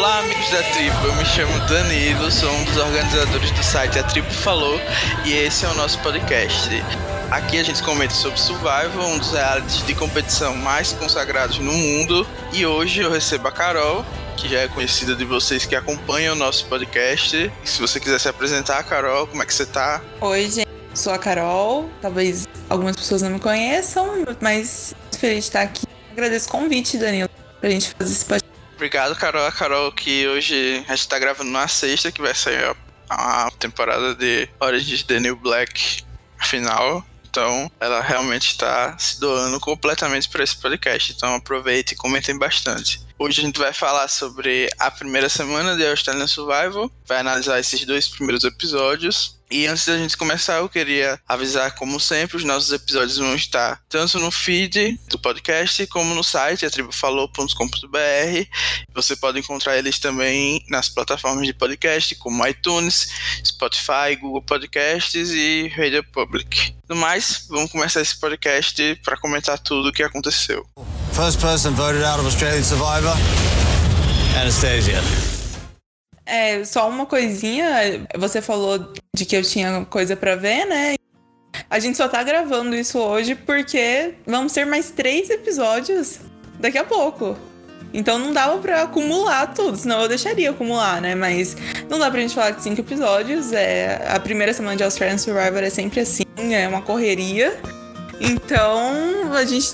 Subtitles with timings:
[0.00, 0.96] Olá, amigos da tribo.
[1.04, 4.80] Eu me chamo Danilo, sou um dos organizadores do site A Tribo Falou
[5.26, 6.70] e esse é o nosso podcast.
[7.30, 12.26] Aqui a gente comenta sobre Survival, um dos realities de competição mais consagrados no mundo.
[12.50, 14.02] E hoje eu recebo a Carol,
[14.38, 17.52] que já é conhecida de vocês que acompanham o nosso podcast.
[17.62, 20.00] E se você quiser se apresentar, Carol, como é que você tá?
[20.22, 20.68] Oi, gente.
[20.94, 21.90] Sou a Carol.
[22.00, 25.86] Talvez algumas pessoas não me conheçam, mas feliz de estar aqui.
[26.10, 27.28] Agradeço o convite, Danilo,
[27.60, 28.39] pra gente fazer esse podcast.
[28.80, 29.44] Obrigado, Carol.
[29.44, 32.64] A Carol, que hoje a gente tá gravando na sexta, que vai sair
[33.10, 36.02] a, a temporada de Origins The New Black
[36.38, 37.04] final.
[37.28, 41.12] Então, ela realmente está se doando completamente para esse podcast.
[41.12, 43.02] Então, aproveite e comentem bastante.
[43.18, 47.84] Hoje a gente vai falar sobre a primeira semana de Australian Survival, vai analisar esses
[47.84, 52.72] dois primeiros episódios e antes da gente começar, eu queria avisar, como sempre, os nossos
[52.72, 58.46] episódios vão estar tanto no feed do podcast como no site atribufalou.com.br.
[58.94, 63.08] Você pode encontrar eles também nas plataformas de podcast, como iTunes,
[63.44, 66.74] Spotify, Google Podcasts e Radio Public.
[66.88, 70.64] No mais, vamos começar esse podcast para comentar tudo o que aconteceu.
[71.12, 73.16] First person voted out of Australian Survivor,
[74.40, 75.29] Anastasia.
[76.30, 80.94] É, só uma coisinha, você falou de que eu tinha coisa para ver, né?
[81.68, 86.20] A gente só tá gravando isso hoje porque vamos ter mais três episódios
[86.60, 87.36] daqui a pouco.
[87.92, 91.16] Então não dava pra acumular tudo, senão eu deixaria acumular, né?
[91.16, 91.56] Mas
[91.88, 93.52] não dá pra gente falar de cinco episódios.
[93.52, 97.58] É, a primeira semana de Australian Survivor é sempre assim, é uma correria.
[98.20, 99.72] Então a gente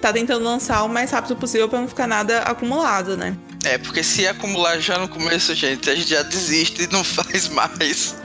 [0.00, 3.36] tá tentando lançar o mais rápido possível pra não ficar nada acumulado, né?
[3.64, 7.48] É, porque se acumular já no começo, gente, a gente já desiste e não faz
[7.48, 8.16] mais.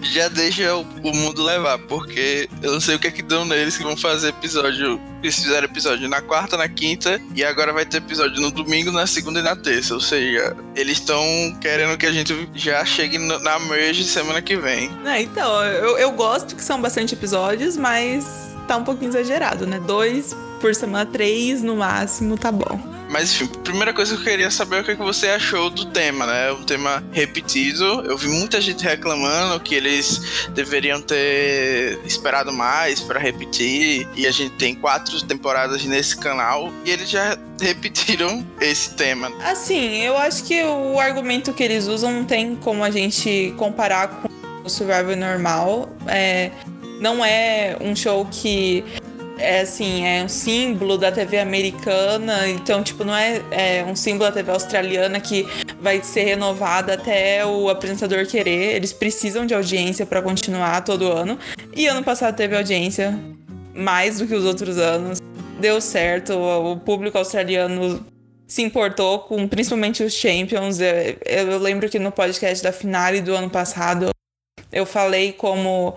[0.00, 0.84] Já deixa o,
[1.14, 4.28] mundo levar, porque eu não sei o que é que dão neles que vão fazer
[4.28, 5.00] episódio.
[5.22, 9.06] Eles fizeram episódio na quarta, na quinta, e agora vai ter episódio no domingo, na
[9.06, 9.94] segunda e na terça.
[9.94, 11.22] Ou seja, eles estão
[11.60, 14.90] querendo que a gente já chegue na merge semana que vem.
[15.06, 18.26] É, então, eu, eu gosto que são bastante episódios, mas
[18.66, 19.78] tá um pouquinho exagerado, né?
[19.78, 22.91] Dois por semana, três no máximo, tá bom.
[23.12, 25.68] Mas enfim, primeira coisa que eu queria saber é o que, é que você achou
[25.68, 26.50] do tema, né?
[26.50, 27.84] Um tema repetido.
[28.06, 34.08] Eu vi muita gente reclamando que eles deveriam ter esperado mais para repetir.
[34.16, 36.72] E a gente tem quatro temporadas nesse canal.
[36.86, 39.30] E eles já repetiram esse tema.
[39.44, 44.08] Assim, eu acho que o argumento que eles usam não tem como a gente comparar
[44.08, 44.28] com
[44.64, 45.94] o Survivor normal.
[46.06, 46.50] É,
[46.98, 48.82] não é um show que
[49.42, 54.30] é assim, é um símbolo da TV americana, então, tipo, não é, é um símbolo
[54.30, 55.46] da TV australiana que
[55.80, 58.76] vai ser renovada até o apresentador querer.
[58.76, 61.38] Eles precisam de audiência para continuar todo ano.
[61.74, 63.18] E ano passado teve audiência
[63.74, 65.18] mais do que os outros anos.
[65.60, 68.04] Deu certo, o público australiano
[68.46, 70.78] se importou com principalmente os Champions.
[70.78, 74.10] Eu, eu lembro que no podcast da finale do ano passado
[74.70, 75.94] eu falei como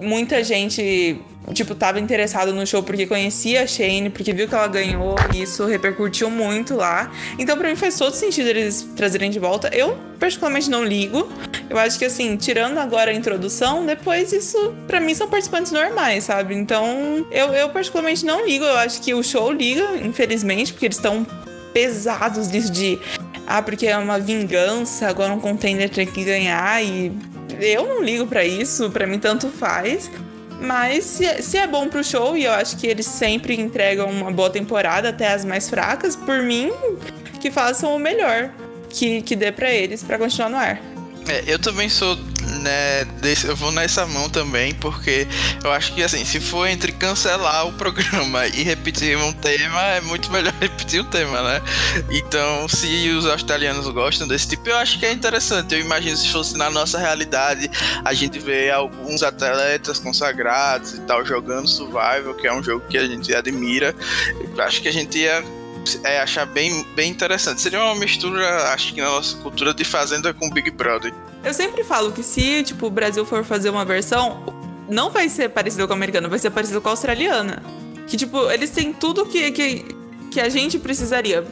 [0.00, 1.20] muita gente
[1.52, 5.42] tipo, tava interessado no show porque conhecia a Shane, porque viu que ela ganhou, e
[5.42, 7.10] isso repercutiu muito lá.
[7.38, 9.68] Então, para mim faz todo sentido eles trazerem de volta.
[9.72, 11.28] Eu, particularmente, não ligo.
[11.68, 16.24] Eu acho que, assim, tirando agora a introdução, depois isso, para mim, são participantes normais,
[16.24, 16.54] sabe?
[16.54, 18.64] Então, eu, eu, particularmente, não ligo.
[18.64, 21.26] Eu acho que o show liga, infelizmente, porque eles estão
[21.72, 22.98] pesados nisso de.
[23.46, 27.12] Ah, porque é uma vingança, agora um contender tem que ganhar e
[27.60, 30.10] eu não ligo para isso, para mim tanto faz.
[30.62, 34.30] Mas se, se é bom pro show, e eu acho que eles sempre entregam uma
[34.30, 36.70] boa temporada, até as mais fracas, por mim,
[37.40, 38.50] que façam o melhor
[38.88, 40.80] que, que dê para eles para continuar no ar.
[41.28, 42.16] É, eu também sou
[42.62, 45.26] né, desse, eu vou nessa mão também, porque
[45.62, 50.00] eu acho que assim, se for entre cancelar o programa e repetir um tema, é
[50.00, 51.62] muito melhor repetir o um tema, né?
[52.10, 55.74] Então, se os australianos gostam desse tipo, eu acho que é interessante.
[55.74, 57.70] Eu imagino se fosse na nossa realidade,
[58.04, 62.96] a gente vê alguns atletas consagrados e tal jogando Survival, que é um jogo que
[62.96, 63.94] a gente admira.
[64.56, 65.42] Eu acho que a gente ia
[66.04, 67.60] é, achar bem, bem interessante.
[67.60, 71.12] Seria uma mistura, acho que na nossa cultura, de Fazenda com Big Brother.
[71.44, 74.42] Eu sempre falo que se, tipo, o Brasil for fazer uma versão,
[74.88, 77.62] não vai ser parecido com a americana, vai ser parecido com a australiana.
[78.06, 79.96] Que, tipo, eles têm tudo que, que,
[80.30, 81.44] que a gente precisaria.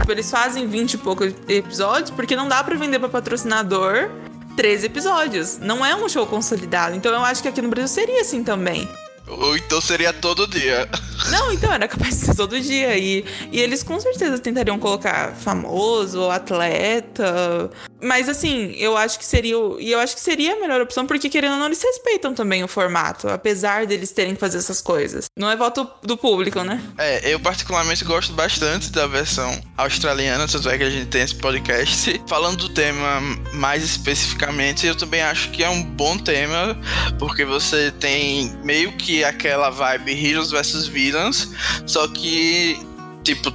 [0.00, 4.10] Tipo, eles fazem 20 e poucos episódios porque não dá para vender para patrocinador
[4.56, 5.58] 13 episódios.
[5.58, 6.96] Não é um show consolidado.
[6.96, 8.88] Então eu acho que aqui no Brasil seria assim também.
[9.28, 10.88] Ou então seria todo dia.
[11.30, 12.96] Não, então era capaz de ser todo dia.
[12.96, 17.70] E, e eles com certeza tentariam colocar famoso, atleta.
[18.00, 19.56] Mas assim, eu acho que seria.
[19.78, 22.62] E eu acho que seria a melhor opção, porque querendo ou não, eles respeitam também
[22.62, 25.26] o formato, apesar deles terem que fazer essas coisas.
[25.36, 26.80] Não é voto do público, né?
[26.96, 31.34] É, eu particularmente gosto bastante da versão australiana, tanto é que a gente tem esse
[31.34, 32.20] podcast.
[32.28, 33.20] Falando do tema
[33.54, 36.76] mais especificamente, eu também acho que é um bom tema,
[37.18, 41.48] porque você tem meio que aquela vibe Heroes vs Villains,
[41.86, 42.78] só que,
[43.22, 43.52] tipo,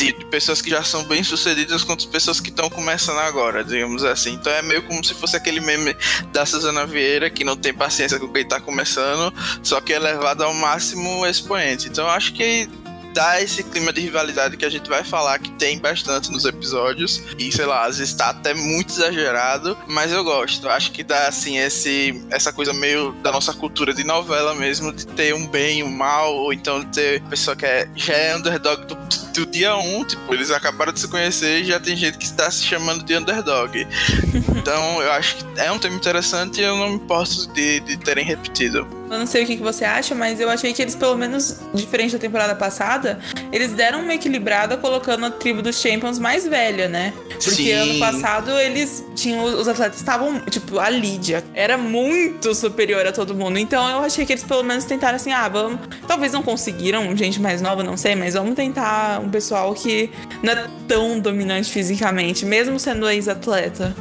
[0.00, 4.32] de pessoas que já são bem sucedidas quanto pessoas que estão começando agora, digamos assim.
[4.32, 5.94] Então é meio como se fosse aquele meme
[6.32, 10.42] da Suzana Vieira que não tem paciência com quem está começando, só que é levado
[10.42, 11.88] ao máximo expoente.
[11.88, 12.66] Então acho que
[13.12, 17.22] dá esse clima de rivalidade que a gente vai falar que tem bastante nos episódios.
[17.38, 20.68] E sei lá, às vezes tá até muito exagerado, mas eu gosto.
[20.68, 25.06] Acho que dá assim esse essa coisa meio da nossa cultura de novela mesmo, de
[25.06, 28.36] ter um bem e um mal, ou então de ter pessoa que é, já é
[28.36, 28.94] underdog do,
[29.34, 32.24] do dia 1, um, tipo, eles acabaram de se conhecer e já tem gente que
[32.24, 33.86] está se chamando de underdog.
[34.56, 37.96] então eu acho que é um tema interessante e eu não me importo de, de
[37.96, 38.99] terem repetido.
[39.10, 41.58] Eu não sei o que, que você acha, mas eu achei que eles, pelo menos,
[41.74, 43.18] diferente da temporada passada,
[43.50, 47.12] eles deram uma equilibrada colocando a tribo dos Champions mais velha, né?
[47.28, 47.72] Porque Sim.
[47.72, 49.42] ano passado eles tinham.
[49.42, 50.38] Os atletas estavam.
[50.42, 53.58] Tipo, a Lídia era muito superior a todo mundo.
[53.58, 55.80] Então eu achei que eles pelo menos tentaram assim, ah, vamos.
[56.06, 60.08] Talvez não conseguiram, gente mais nova, não sei, mas vamos tentar um pessoal que
[60.40, 63.92] não é tão dominante fisicamente, mesmo sendo ex-atleta.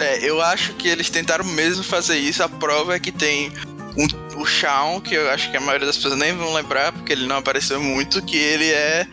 [0.00, 2.42] É, eu acho que eles tentaram mesmo fazer isso.
[2.42, 3.52] A prova é que tem
[4.38, 7.26] o Shawn, que eu acho que a maioria das pessoas nem vão lembrar, porque ele
[7.26, 9.06] não apareceu muito, que ele é,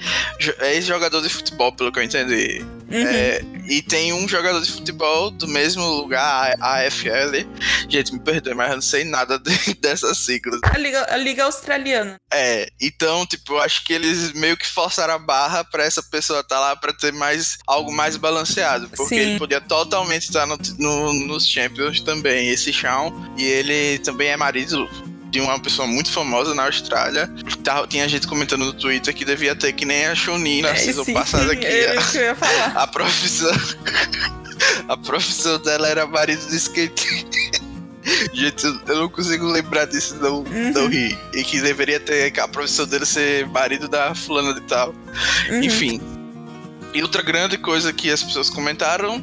[0.60, 2.63] é ex-jogador de futebol, pelo que eu entendi.
[2.92, 3.07] Uhum.
[3.07, 7.45] É, e tem um jogador de futebol do mesmo lugar, a AFL.
[7.89, 10.60] Gente, me perdoe, mas eu não sei nada de, dessas siglas.
[10.63, 12.18] A Liga, a Liga Australiana.
[12.31, 16.42] É, então, tipo, eu acho que eles meio que forçaram a barra pra essa pessoa
[16.42, 18.88] estar tá lá pra ter mais algo mais balanceado.
[18.89, 19.22] Porque Sim.
[19.22, 23.12] ele podia totalmente estar no, no, nos Champions também, esse Shawn.
[23.38, 24.88] E ele também é marido
[25.35, 27.29] de uma pessoa muito famosa na Austrália.
[27.61, 30.75] Tá, tinha gente comentando no Twitter que devia ter que nem a Chunin na é,
[30.75, 31.65] season passada aqui.
[31.65, 32.67] É isso que eu ia falar.
[32.81, 33.51] A profissão.
[34.87, 37.27] a profissão dela era marido de skate.
[38.33, 40.71] Gente, eu não consigo lembrar disso, não, uhum.
[40.73, 41.17] não ri.
[41.33, 44.95] E que deveria ter a profissão dele ser marido da fulana de tal.
[45.49, 45.63] Uhum.
[45.63, 45.99] Enfim.
[46.95, 49.21] E outra grande coisa que as pessoas comentaram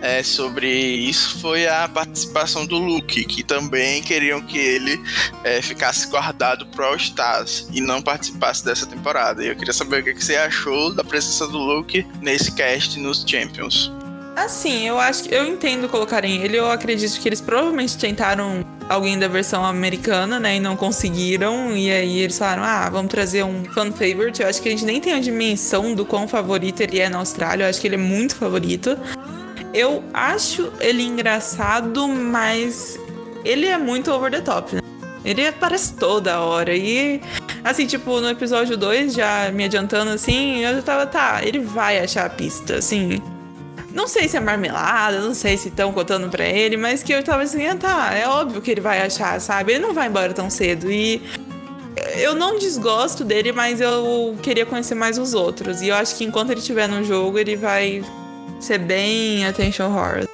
[0.00, 5.00] é, sobre isso foi a participação do Luke, que também queriam que ele
[5.44, 9.44] é, ficasse guardado pro All Stars e não participasse dessa temporada.
[9.44, 13.24] E eu queria saber o que você achou da presença do Luke nesse cast nos
[13.24, 13.92] Champions.
[14.34, 16.56] Assim, eu acho que eu entendo colocarem ele.
[16.56, 20.56] Eu acredito que eles provavelmente tentaram alguém da versão americana, né?
[20.56, 21.76] E não conseguiram.
[21.76, 24.40] E aí eles falaram: ah, vamos trazer um fan favorite.
[24.40, 27.18] Eu acho que a gente nem tem a dimensão do quão favorito ele é na
[27.18, 27.64] Austrália.
[27.64, 28.96] Eu acho que ele é muito favorito.
[29.74, 32.98] Eu acho ele engraçado, mas
[33.44, 34.82] ele é muito over the top, né?
[35.24, 36.74] Ele aparece toda hora.
[36.74, 37.20] E,
[37.62, 42.00] assim, tipo, no episódio 2, já me adiantando assim, eu já tava, tá, ele vai
[42.00, 43.22] achar a pista, assim.
[43.94, 47.22] Não sei se é marmelada, não sei se estão contando pra ele, mas que eu
[47.22, 49.72] tava assim, ah, tá, é óbvio que ele vai achar, sabe?
[49.72, 50.90] Ele não vai embora tão cedo.
[50.90, 51.20] E
[52.16, 55.82] eu não desgosto dele, mas eu queria conhecer mais os outros.
[55.82, 58.02] E eu acho que enquanto ele estiver no jogo, ele vai
[58.60, 60.26] ser bem attention horror.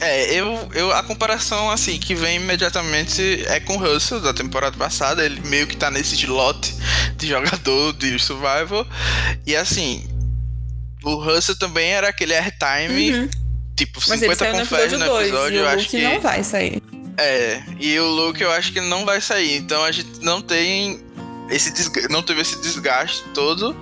[0.00, 4.76] É, eu, eu a comparação assim que vem imediatamente é com o Russell da temporada
[4.76, 6.72] passada, ele meio que tá nesse slot
[7.16, 8.86] de jogador de survival.
[9.44, 10.08] E assim,
[11.04, 13.30] o Russell também era aquele airtime, uhum.
[13.76, 16.44] tipo 50 Mas ele saiu no episódio, no episódio dois, eu acho que não vai
[16.44, 16.82] sair.
[17.16, 21.00] É, e o Luke eu acho que não vai sair, então a gente não tem
[21.50, 21.72] esse
[22.10, 23.74] não teve esse desgaste todo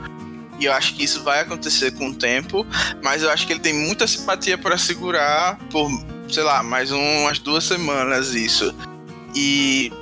[0.58, 2.66] e eu acho que isso vai acontecer com o tempo,
[3.02, 5.90] mas eu acho que ele tem muita simpatia para segurar por,
[6.30, 8.74] sei lá, mais umas duas semanas isso.
[9.34, 9.92] E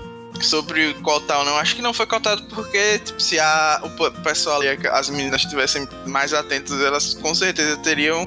[0.40, 4.68] sobre cotar não, acho que não foi cotado porque tipo, se a, o pessoal ali,
[4.88, 8.26] as meninas estivessem mais atentas, elas com certeza teriam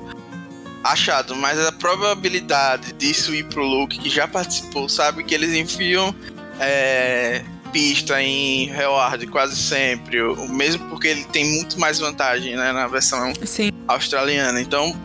[0.84, 6.16] achado, mas a probabilidade disso ir pro Luke, que já participou, sabe que eles enfiam
[6.60, 12.72] é, pista em Reward quase sempre, o mesmo porque ele tem muito mais vantagem né,
[12.72, 13.72] na versão Sim.
[13.88, 14.62] australiana.
[14.62, 14.96] Então,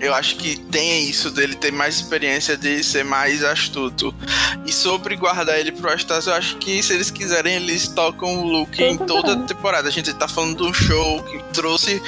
[0.00, 4.14] eu acho que tem isso dele ter mais experiência de ser mais astuto.
[4.64, 8.46] E sobre guardar ele pro Stars, eu acho que se eles quiserem, eles tocam o
[8.46, 9.88] Luke em toda a temporada.
[9.88, 12.00] A gente tá falando de um show que trouxe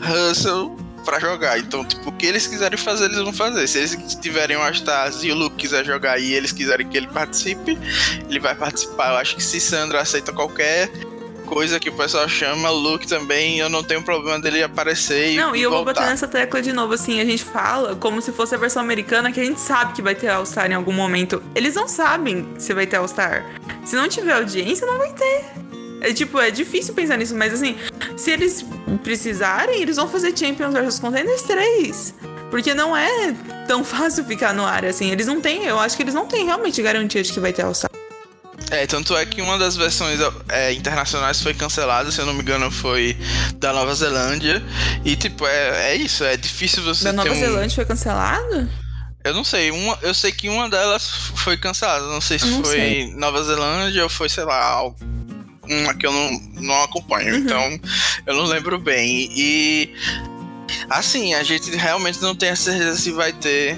[0.00, 1.58] Russell pra jogar.
[1.58, 3.66] Então, tipo, o que eles quiserem fazer, eles vão fazer.
[3.66, 7.08] Se eles tiverem uma Stars e o Luke quiser jogar e eles quiserem que ele
[7.08, 7.78] participe,
[8.28, 9.10] ele vai participar.
[9.10, 10.90] Eu acho que se Sandra aceita qualquer
[11.46, 15.56] coisa que o pessoal chama, Luke também, eu não tenho problema dele aparecer e Não,
[15.56, 16.00] e, eu vou voltar.
[16.00, 19.32] bater nessa tecla de novo, assim, a gente fala como se fosse a versão americana,
[19.32, 21.42] que a gente sabe que vai ter All-Star em algum momento.
[21.54, 23.46] Eles não sabem se vai ter All-Star.
[23.84, 25.44] Se não tiver audiência, não vai ter.
[26.00, 27.76] É tipo, é difícil pensar nisso, mas assim,
[28.16, 28.64] se eles
[29.02, 32.14] precisarem, eles vão fazer Champions vs Contenders 3.
[32.50, 33.34] Porque não é
[33.66, 35.10] tão fácil ficar no ar, assim.
[35.10, 37.62] Eles não têm, eu acho que eles não têm realmente garantia de que vai ter
[37.62, 37.90] All-Star.
[38.70, 40.18] É, tanto é que uma das versões
[40.48, 43.16] é, internacionais foi cancelada, se eu não me engano, foi
[43.56, 44.62] da Nova Zelândia.
[45.04, 47.34] E, tipo, é, é isso, é difícil você Da Nova um...
[47.38, 48.68] Zelândia foi cancelado?
[49.22, 52.06] Eu não sei, uma, eu sei que uma delas foi cancelada.
[52.06, 53.14] Não sei se Eu não foi sei.
[53.14, 54.82] Nova Zelândia ou foi, sei lá,
[55.68, 57.34] uma que eu não, não acompanho.
[57.34, 57.40] Uhum.
[57.40, 57.80] Então,
[58.24, 59.28] eu não lembro bem.
[59.32, 59.94] E,
[60.88, 63.76] assim, a gente realmente não tem a certeza se vai ter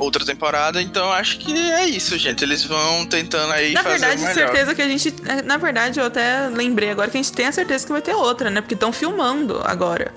[0.00, 0.80] outra temporada.
[0.82, 2.42] Então, acho que é isso, gente.
[2.42, 4.34] Eles vão tentando aí Na fazer verdade, o melhor.
[4.34, 5.14] certeza que a gente.
[5.26, 8.02] é, Na verdade, eu até lembrei agora que a gente tem a certeza que vai
[8.02, 8.60] ter outra, né?
[8.60, 10.12] Porque estão filmando agora.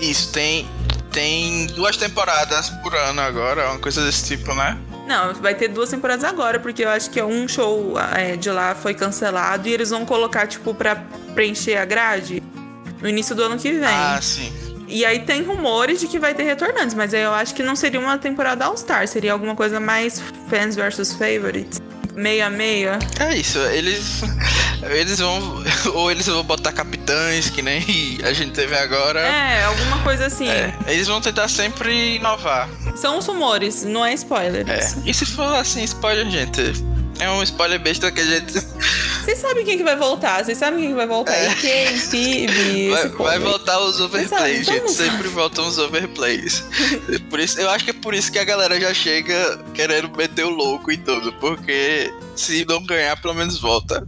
[0.00, 0.66] Isso, tem,
[1.12, 4.78] tem duas temporadas por ano agora, uma coisa desse tipo, né?
[5.06, 8.74] Não, vai ter duas temporadas agora, porque eu acho que um show é, de lá
[8.74, 10.96] foi cancelado e eles vão colocar, tipo, pra
[11.34, 12.40] preencher a grade
[13.02, 13.82] no início do ano que vem.
[13.88, 14.52] Ah, sim.
[14.90, 17.76] E aí tem rumores de que vai ter retornantes, mas aí eu acho que não
[17.76, 21.80] seria uma temporada All-Star, seria alguma coisa mais fans versus favorites.
[22.14, 22.98] Meia meia.
[23.18, 24.22] É isso, eles.
[24.82, 25.64] Eles vão.
[25.94, 27.82] Ou eles vão botar capitães, que nem
[28.24, 29.20] a gente teve agora.
[29.20, 30.48] É, alguma coisa assim.
[30.48, 32.68] É, eles vão tentar sempre inovar.
[32.96, 34.68] São os rumores, não é spoiler.
[34.68, 34.80] É.
[35.06, 36.60] E se for assim, spoiler, gente?
[37.20, 38.54] É um spoiler besta que a gente.
[39.22, 41.34] Vocês sabem quem que vai voltar, vocês sabem quem que vai voltar.
[41.34, 41.50] É.
[41.50, 44.90] E quem, Phoebe, Vai, vai voltar os overplays, gente.
[44.90, 46.64] Sempre voltam os overplays.
[47.28, 50.44] Por isso, eu acho que é por isso que a galera já chega querendo meter
[50.44, 51.32] o louco e tudo.
[51.34, 54.06] Porque se não ganhar, pelo menos volta.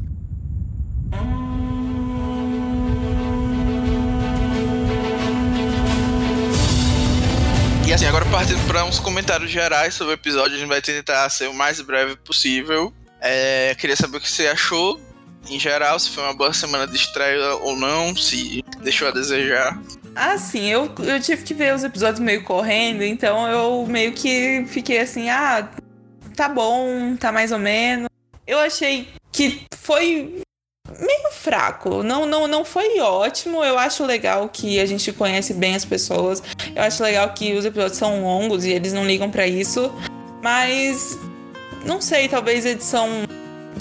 [7.86, 11.28] E assim, agora partindo para uns comentários gerais sobre o episódio, a gente vai tentar
[11.28, 12.92] ser o mais breve possível.
[13.22, 15.00] É, queria saber o que você achou,
[15.48, 19.80] em geral, se foi uma boa semana de estreia ou não, se deixou a desejar.
[20.14, 24.64] Ah, sim, eu, eu tive que ver os episódios meio correndo, então eu meio que
[24.66, 25.68] fiquei assim, ah,
[26.36, 28.08] tá bom, tá mais ou menos.
[28.46, 30.42] Eu achei que foi
[30.98, 32.02] meio fraco.
[32.02, 33.64] Não, não, não foi ótimo.
[33.64, 36.42] Eu acho legal que a gente conhece bem as pessoas.
[36.74, 39.92] Eu acho legal que os episódios são longos e eles não ligam pra isso.
[40.42, 41.16] Mas
[41.84, 43.08] não sei, talvez a edição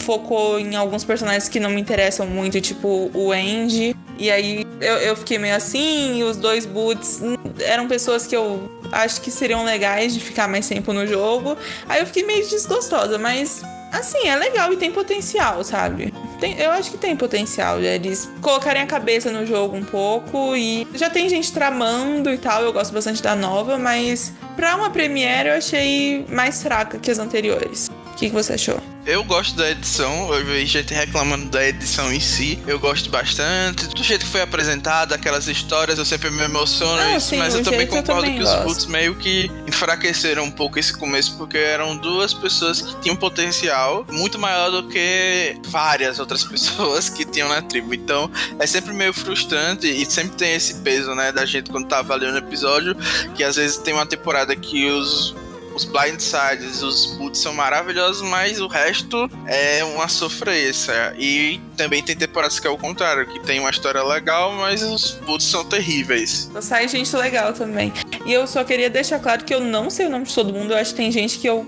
[0.01, 3.95] focou em alguns personagens que não me interessam muito, tipo o Andy.
[4.17, 7.21] E aí eu, eu fiquei meio assim, e os dois boots
[7.59, 11.57] eram pessoas que eu acho que seriam legais de ficar mais tempo no jogo.
[11.87, 16.13] Aí eu fiquei meio desgostosa, mas assim, é legal e tem potencial, sabe?
[16.39, 20.87] Tem- eu acho que tem potencial eles colocarem a cabeça no jogo um pouco e
[20.95, 25.49] já tem gente tramando e tal, eu gosto bastante da nova, mas pra uma premiere
[25.49, 27.89] eu achei mais fraca que as anteriores.
[28.21, 28.79] O que, que você achou?
[29.03, 32.59] Eu gosto da edição, eu vi gente reclamando da edição em si.
[32.67, 33.87] Eu gosto bastante.
[33.87, 37.55] Do jeito que foi apresentado, aquelas histórias, eu sempre me emociono Ah, isso, sim, mas
[37.55, 38.63] eu também jeito eu concordo também que os gosto.
[38.63, 44.05] Boots meio que enfraqueceram um pouco esse começo, porque eram duas pessoas que tinham potencial
[44.11, 47.95] muito maior do que várias outras pessoas que tinham na tribo.
[47.95, 51.97] Então é sempre meio frustrante e sempre tem esse peso, né, da gente quando tá
[51.97, 52.95] avaliando o episódio,
[53.33, 55.33] que às vezes tem uma temporada que os
[55.73, 61.13] os blindsides, os boots são maravilhosos, mas o resto é uma sofrência.
[61.17, 65.11] E também tem temporadas que é o contrário, que tem uma história legal, mas os
[65.25, 66.49] boots são terríveis.
[66.51, 67.93] Só sai gente legal também.
[68.25, 70.73] E eu só queria deixar claro que eu não sei o nome de todo mundo.
[70.73, 71.65] Eu acho que tem gente que eu.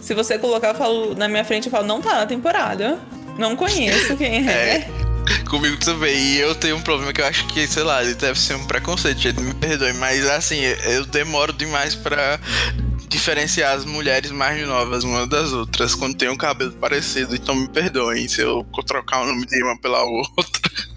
[0.00, 2.98] Se você colocar, eu falo na minha frente, eu falo, não tá na temporada.
[3.38, 4.88] Não conheço quem é.
[5.28, 5.44] É.
[5.48, 6.16] Comigo também.
[6.16, 9.18] E eu tenho um problema que eu acho que, sei lá, deve ser um preconceito,
[9.18, 9.92] gente, me perdoe.
[9.94, 12.40] Mas assim, eu demoro demais pra
[13.08, 17.34] diferenciar as mulheres mais novas uma das outras quando tem um cabelo parecido.
[17.34, 20.88] Então me perdoem se eu trocar o nome de uma pela outra.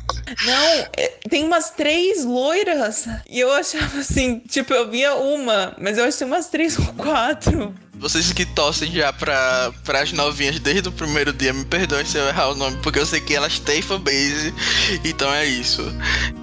[0.45, 3.07] Não, é, tem umas três loiras.
[3.29, 7.73] E eu achava assim, tipo, eu via uma, mas eu achei umas três ou quatro.
[8.01, 12.27] Vocês que torcem já pra, as novinhas desde o primeiro dia, me perdoem se eu
[12.27, 14.51] errar o nome, porque eu sei que elas têm fanbase,
[15.05, 15.83] então é isso.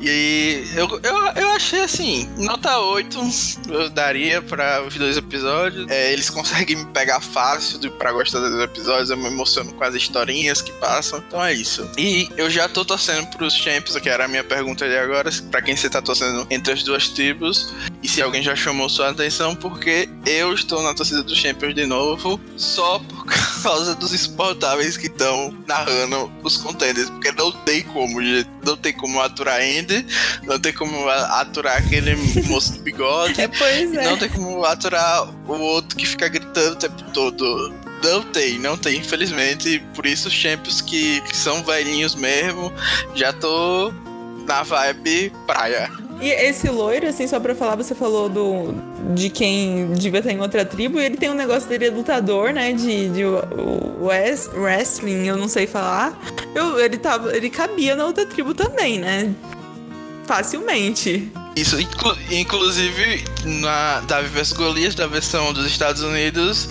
[0.01, 3.19] E eu, eu, eu achei assim, nota 8
[3.69, 5.91] eu daria para os dois episódios.
[5.91, 9.97] É, eles conseguem me pegar fácil para gostar dos episódios, eu me emociono com as
[9.97, 11.91] historinhas que passam, então é isso.
[11.99, 15.61] E eu já tô torcendo pros Champions, que era a minha pergunta de agora, para
[15.61, 19.57] quem você tá torcendo entre as duas tribos, e se alguém já chamou sua atenção,
[19.57, 23.25] porque eu estou na torcida dos Champions de novo, só por
[23.63, 28.93] causa dos exportáveis que estão narrando os contenders, porque não tem como, gente, não tem
[28.93, 30.07] como aturar Andy,
[30.45, 32.15] não tem como aturar aquele
[32.47, 34.05] moço do bigode, é, é.
[34.05, 37.75] não tem como aturar o outro que fica gritando o tempo todo.
[38.03, 39.83] Não tem, não tem, infelizmente.
[39.93, 42.73] Por isso, os champions que, que são velhinhos mesmo,
[43.13, 43.93] já tô
[44.47, 45.91] na vibe praia.
[46.21, 48.75] E esse loiro, assim, só pra falar, você falou do,
[49.15, 52.53] de quem devia estar em outra tribo, e ele tem um negócio dele é lutador,
[52.53, 52.73] né?
[52.73, 53.23] De, de
[54.01, 56.19] West, wrestling, eu não sei falar.
[56.55, 59.33] Eu, ele, tava, ele cabia na outra tribo também, né?
[60.25, 61.31] Facilmente.
[61.61, 66.69] Isso, inclu inclusive na Davi vs Golias, da versão dos Estados Unidos,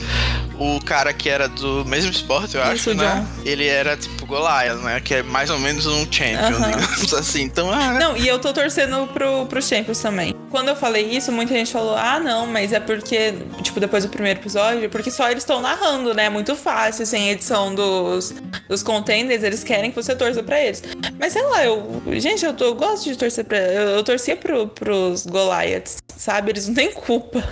[0.60, 3.26] o cara que era do mesmo esporte, eu Isso, acho, né?
[3.46, 5.00] Ele era tipo Goliath, né?
[5.00, 7.44] Que é mais ou menos um champion, digamos assim.
[7.44, 10.34] Então, ah, Não, e eu tô torcendo pro, pro Champions também.
[10.50, 14.10] Quando eu falei isso, muita gente falou: ah, não, mas é porque, tipo, depois do
[14.10, 16.30] primeiro episódio, porque só eles estão narrando, né?
[16.30, 18.34] Muito fácil, sem edição dos,
[18.68, 20.84] dos contenders, eles querem que você torça pra eles.
[21.20, 22.02] Mas sei lá, eu.
[22.14, 23.58] Gente, eu, tô, eu gosto de torcer pra.
[23.58, 26.52] Eu, eu torcia pro, pros Goliaths, sabe?
[26.52, 27.44] Eles não têm culpa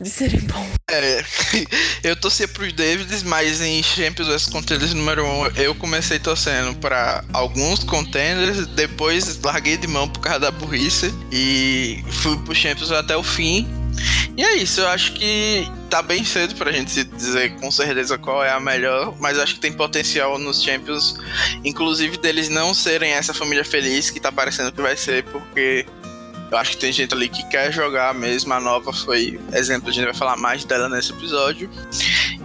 [0.00, 0.68] de serem bons.
[0.90, 1.24] É,
[2.04, 7.24] eu torcia pros Davids, mas em Champions vs Contenders número 1 eu comecei torcendo para
[7.32, 13.16] alguns contenders, depois larguei de mão por causa da burrice e fui pro Champions até
[13.16, 13.68] o fim.
[14.36, 18.44] E é isso, eu acho que tá bem cedo pra gente dizer com certeza qual
[18.44, 21.16] é a melhor, mas acho que tem potencial nos Champions,
[21.64, 25.84] inclusive deles não serem essa família feliz que tá parecendo que vai ser, porque
[26.50, 28.52] eu acho que tem gente ali que quer jogar mesmo.
[28.52, 31.70] A nova foi exemplo, a gente vai falar mais dela nesse episódio.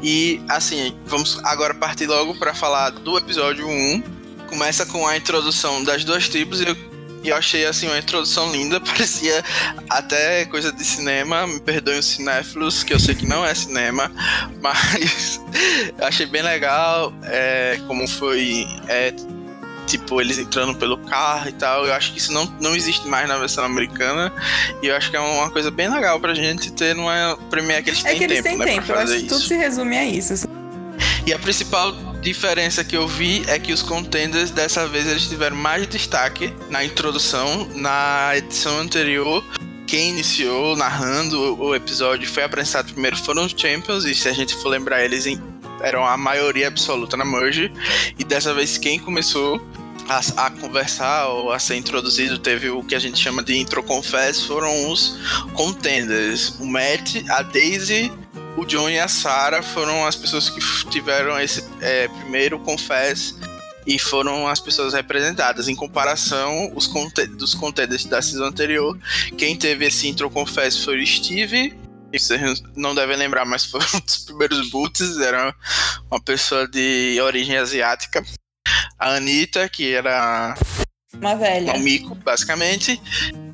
[0.02, 4.04] E assim, vamos agora partir logo para falar do episódio 1.
[4.50, 6.76] Começa com a introdução das duas tribos e eu,
[7.24, 9.44] eu achei assim uma introdução linda, parecia
[9.90, 11.48] até coisa de cinema.
[11.48, 14.12] Me perdoem os cinéfilos, que eu sei que não é cinema,
[14.62, 15.40] mas
[16.02, 19.14] achei bem legal é, como foi é,
[19.86, 21.86] tipo, eles entrando pelo carro e tal.
[21.86, 24.32] Eu acho que isso não, não existe mais na versão americana.
[24.82, 27.90] E eu acho que é uma coisa bem legal pra gente ter numa Premiere que
[27.90, 28.92] eles é têm que eles tempo, têm né, tempo.
[28.92, 30.48] Eu acho que tudo se resume a isso.
[31.26, 35.56] E a principal diferença que eu vi é que os contenders dessa vez eles tiveram
[35.56, 37.68] mais destaque na introdução.
[37.76, 39.44] Na edição anterior,
[39.88, 44.56] quem iniciou narrando o episódio foi apresentado primeiro foram os Champions, e se a gente
[44.56, 45.26] for lembrar, eles
[45.82, 47.72] eram a maioria absoluta na Merge.
[48.18, 49.62] E dessa vez quem começou
[50.08, 53.82] a, a, conversar ou a ser introduzido teve o que a gente chama de intro
[53.84, 55.18] confess foram os
[55.54, 58.12] contenders o Matt a Daisy
[58.58, 63.36] o John e a Sarah foram as pessoas que tiveram esse é, primeiro confess
[63.86, 68.98] e foram as pessoas representadas em comparação os conte dos contenders da season anterior
[69.38, 71.76] quem teve esse intro confess foi o Steve
[72.20, 75.18] vocês não devem lembrar, mas foi um dos primeiros boots.
[75.18, 75.52] Era
[76.12, 78.24] uma pessoa de origem asiática
[79.00, 80.56] a Anitta, que era
[81.14, 81.74] uma velha.
[81.74, 83.02] Um mico, basicamente.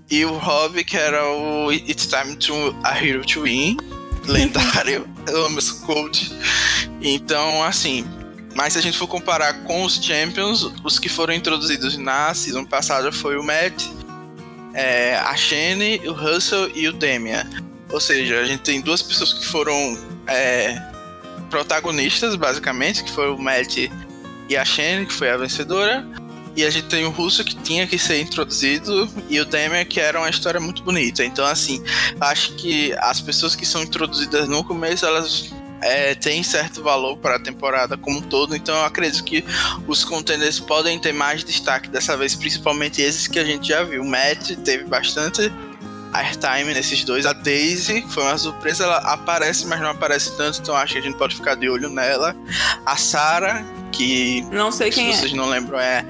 [0.10, 3.78] E o Rob, que era o It's Time to a Hero to Win,
[4.26, 5.08] lendário.
[5.28, 6.32] Eu amo esse code.
[7.02, 8.06] Então, assim.
[8.56, 12.66] Mas se a gente for comparar com os Champions, os que foram introduzidos na season
[12.66, 13.86] passada foi o Matt,
[14.74, 17.48] é, a Shane, o Russell e o Demian.
[17.92, 20.82] Ou seja, a gente tem duas pessoas que foram é,
[21.50, 23.88] protagonistas, basicamente, que foi o Matt
[24.50, 26.06] e a Shane, que foi a vencedora.
[26.56, 30.00] E a gente tem o Russo que tinha que ser introduzido e o Demian que
[30.00, 31.24] era uma história muito bonita.
[31.24, 31.82] Então, assim,
[32.20, 37.36] acho que as pessoas que são introduzidas no começo, elas é, têm certo valor para
[37.36, 38.56] a temporada como um todo.
[38.56, 39.46] Então, eu acredito que
[39.88, 44.02] os contenders podem ter mais destaque dessa vez, principalmente esses que a gente já viu.
[44.02, 45.52] O Matt teve bastante
[46.12, 47.26] airtime nesses dois.
[47.26, 51.02] A Daisy foi uma surpresa, ela aparece, mas não aparece tanto, então acho que a
[51.02, 52.36] gente pode ficar de olho nela.
[52.86, 53.64] A Sarah,
[54.00, 54.42] que.
[54.50, 55.22] Não sei quem se é.
[55.22, 56.06] vocês não lembram, é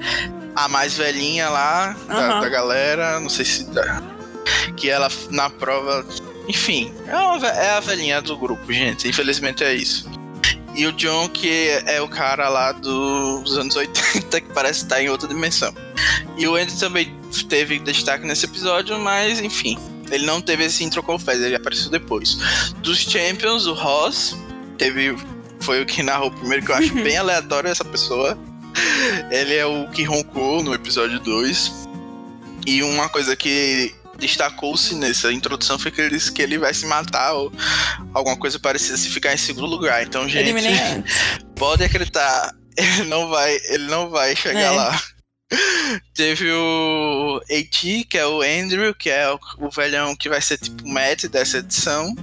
[0.54, 3.18] a mais velhinha lá da, da galera.
[3.18, 3.66] Não sei se.
[4.76, 6.06] Que ela na prova.
[6.48, 9.08] Enfim, é, uma, é a velhinha do grupo, gente.
[9.08, 10.08] Infelizmente é isso.
[10.74, 15.08] E o John, que é o cara lá dos anos 80, que parece estar em
[15.08, 15.74] outra dimensão.
[16.38, 17.12] E o Andy também
[17.48, 19.76] teve destaque nesse episódio, mas enfim,
[20.12, 22.38] ele não teve esse intro confess, ele apareceu depois.
[22.78, 24.36] Dos Champions, o Ross,
[24.78, 25.16] teve.
[25.60, 28.38] Foi o que narrou primeiro, que eu acho bem aleatório essa pessoa.
[29.30, 31.88] Ele é o que roncou no episódio 2.
[32.66, 36.84] E uma coisa que destacou-se nessa introdução foi que ele disse que ele vai se
[36.86, 37.52] matar ou
[38.12, 40.02] alguma coisa parecida se ficar em segundo lugar.
[40.02, 40.52] Então, gente,
[41.56, 44.70] pode acreditar, ele não vai, ele não vai chegar é.
[44.70, 45.02] lá.
[46.14, 50.58] Teve o AT, que é o Andrew, que é o, o velhão que vai ser
[50.58, 52.14] tipo o Matt dessa edição.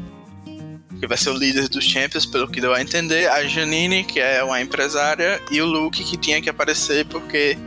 [0.99, 3.29] Que vai ser o líder dos Champions, pelo que deu a entender.
[3.29, 5.41] A Janine, que é uma empresária.
[5.51, 7.57] E o Luke, que tinha que aparecer porque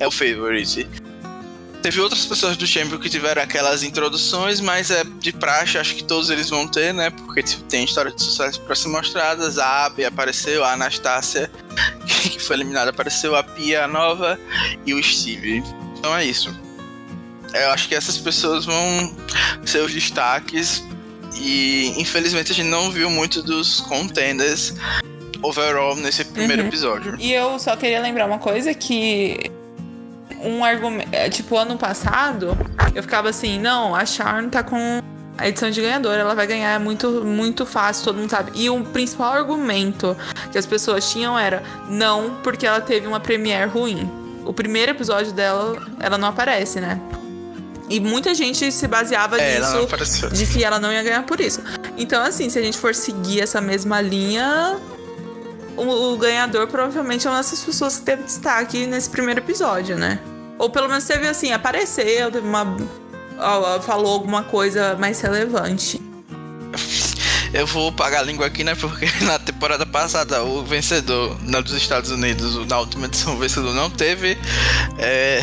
[0.00, 0.88] é o favorite.
[1.82, 6.04] Teve outras pessoas do Champion que tiveram aquelas introduções, mas é de praxe, acho que
[6.04, 7.10] todos eles vão ter, né?
[7.10, 9.58] Porque tem história de sucesso para ser mostradas.
[9.58, 11.50] A Abby apareceu, a Anastácia,
[12.06, 14.38] que foi eliminada, apareceu, a Pia, a nova,
[14.86, 15.64] e o Steve.
[15.98, 16.56] Então é isso.
[17.52, 19.16] Eu acho que essas pessoas vão
[19.66, 20.84] ser os destaques.
[21.34, 24.74] E infelizmente a gente não viu muito dos contenders
[25.42, 26.68] overall nesse primeiro uhum.
[26.68, 27.16] episódio.
[27.18, 29.50] E eu só queria lembrar uma coisa que
[30.42, 31.08] um argumento.
[31.12, 32.56] É, tipo, ano passado,
[32.94, 35.00] eu ficava assim, não, a Charm tá com
[35.38, 38.52] a edição de ganhadora, ela vai ganhar muito, muito fácil, todo mundo sabe.
[38.54, 40.16] E o principal argumento
[40.50, 44.10] que as pessoas tinham era não, porque ela teve uma premiere ruim.
[44.44, 47.00] O primeiro episódio dela, ela não aparece, né?
[47.92, 49.86] E muita gente se baseava é, nisso
[50.32, 51.60] de que ela não ia ganhar por isso.
[51.98, 54.80] Então, assim, se a gente for seguir essa mesma linha,
[55.76, 60.18] o, o ganhador provavelmente é uma dessas pessoas que teve destaque nesse primeiro episódio, né?
[60.58, 62.64] Ou pelo menos teve assim, apareceu, teve uma.
[63.82, 66.00] falou alguma coisa mais relevante.
[67.52, 68.74] Eu vou pagar a língua aqui, né?
[68.74, 73.74] Porque na temporada passada o vencedor na dos Estados Unidos, na última edição, o vencedor
[73.74, 74.38] não teve.
[74.96, 75.42] É,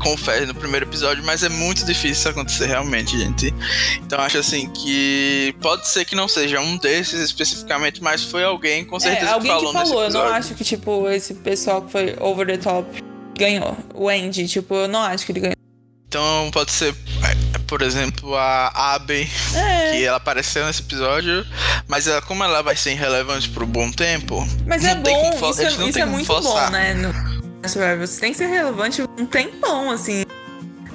[0.00, 3.54] confere no primeiro episódio, mas é muito difícil isso acontecer realmente, gente.
[3.98, 8.84] Então acho assim que pode ser que não seja um desses especificamente, mas foi alguém
[8.84, 10.02] com é, certeza é, alguém que falou, que falou.
[10.04, 13.02] Eu não acho que tipo esse pessoal que foi over the top
[13.38, 13.76] ganhou.
[13.94, 15.56] O Andy, tipo, eu não acho que ele ganhou.
[16.08, 16.92] Então pode ser,
[17.68, 19.92] por exemplo, a Abby, é.
[19.92, 21.46] que ela apareceu nesse episódio,
[21.86, 24.44] mas ela, como ela vai ser irrelevante por um bom tempo.
[24.66, 26.66] Mas é bom, isso, é, isso é muito forçar.
[26.66, 26.94] bom, né?
[26.94, 28.06] No Survivor.
[28.06, 30.24] Você tem que ser relevante um tempão, assim.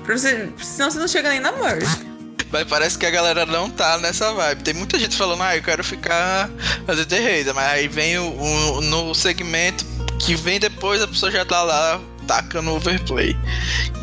[0.08, 1.88] Você, senão você não chega nem na merge.
[2.52, 4.64] Mas parece que a galera não tá nessa vibe.
[4.64, 6.50] Tem muita gente falando, ah, eu quero ficar
[6.86, 9.86] fazer terreira, mas aí vem o, o, no segmento
[10.20, 13.36] que vem depois, a pessoa já tá lá taca no overplay.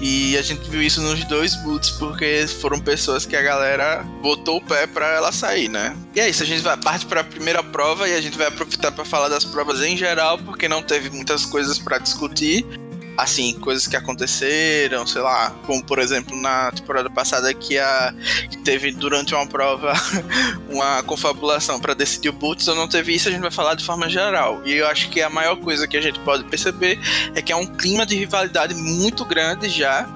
[0.00, 4.58] E a gente viu isso nos dois boots, porque foram pessoas que a galera botou
[4.58, 5.96] o pé para ela sair, né?
[6.14, 8.48] E é isso, a gente vai parte para a primeira prova e a gente vai
[8.48, 12.66] aproveitar para falar das provas em geral, porque não teve muitas coisas para discutir
[13.16, 18.14] assim, coisas que aconteceram, sei lá, como por exemplo na temporada passada que, a,
[18.50, 19.92] que teve durante uma prova
[20.70, 23.84] uma confabulação para decidir o Boots, ou não teve isso, a gente vai falar de
[23.84, 24.62] forma geral.
[24.64, 26.98] E eu acho que a maior coisa que a gente pode perceber
[27.34, 30.08] é que é um clima de rivalidade muito grande já,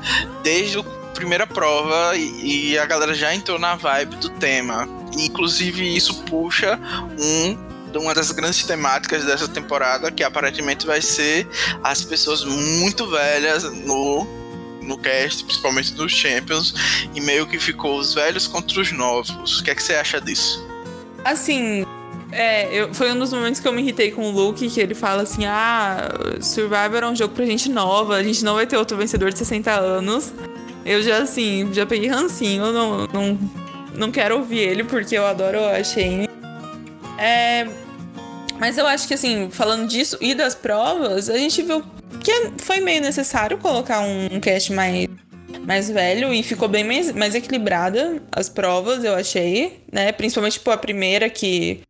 [0.42, 0.82] desde a
[1.14, 4.88] primeira prova, e, e a galera já entrou na vibe do tema.
[5.18, 6.78] Inclusive, isso puxa
[7.18, 11.46] um uma das grandes temáticas dessa temporada, que aparentemente vai ser
[11.82, 14.26] as pessoas muito velhas no
[14.82, 16.72] no cast, principalmente dos Champions,
[17.12, 19.59] e meio que ficou os velhos contra os novos.
[19.59, 20.64] O que é que você acha disso?
[21.24, 21.85] Assim,
[22.30, 24.94] é, eu, foi um dos momentos que eu me irritei com o Luke, que ele
[24.94, 26.09] fala assim: ah,
[26.40, 29.38] Survivor é um jogo pra gente nova, a gente não vai ter outro vencedor de
[29.38, 30.32] 60 anos.
[30.85, 33.38] Eu já, assim, já peguei rancinho, não, não,
[33.94, 36.28] não quero ouvir ele porque eu adoro a Shane.
[37.18, 37.66] É,
[38.59, 41.83] mas eu acho que, assim, falando disso e das provas, a gente viu
[42.23, 45.07] que foi meio necessário colocar um cast mais,
[45.61, 50.12] mais velho e ficou bem mais, mais equilibrada as provas, eu achei, né?
[50.12, 51.81] Principalmente, tipo, a primeira que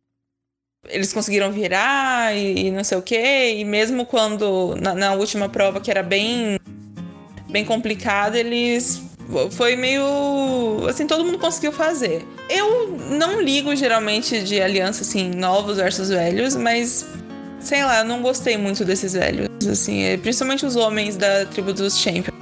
[0.89, 3.55] eles conseguiram virar e, e não sei o quê.
[3.57, 6.59] E mesmo quando, na, na última prova, que era bem,
[7.49, 9.06] bem complicada, eles
[9.51, 10.85] foi meio.
[10.87, 12.25] Assim, todo mundo conseguiu fazer.
[12.49, 17.05] Eu não ligo geralmente de aliança, assim, novos versus velhos, mas.
[17.59, 21.97] Sei lá, não gostei muito desses velhos, assim, é, principalmente os homens da tribo dos
[21.97, 22.37] Champions.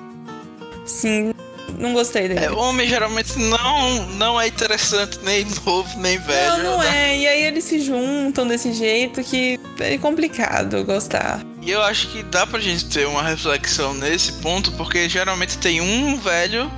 [0.85, 1.33] Sim,
[1.79, 2.45] não gostei dele.
[2.45, 6.63] É, homem geralmente não, não é interessante, nem novo, nem velho.
[6.63, 7.13] Não, não né?
[7.13, 7.17] é.
[7.17, 11.41] E aí eles se juntam desse jeito que é complicado gostar.
[11.65, 15.81] E eu acho que dá pra gente ter uma reflexão nesse ponto, porque geralmente tem
[15.81, 16.71] um velho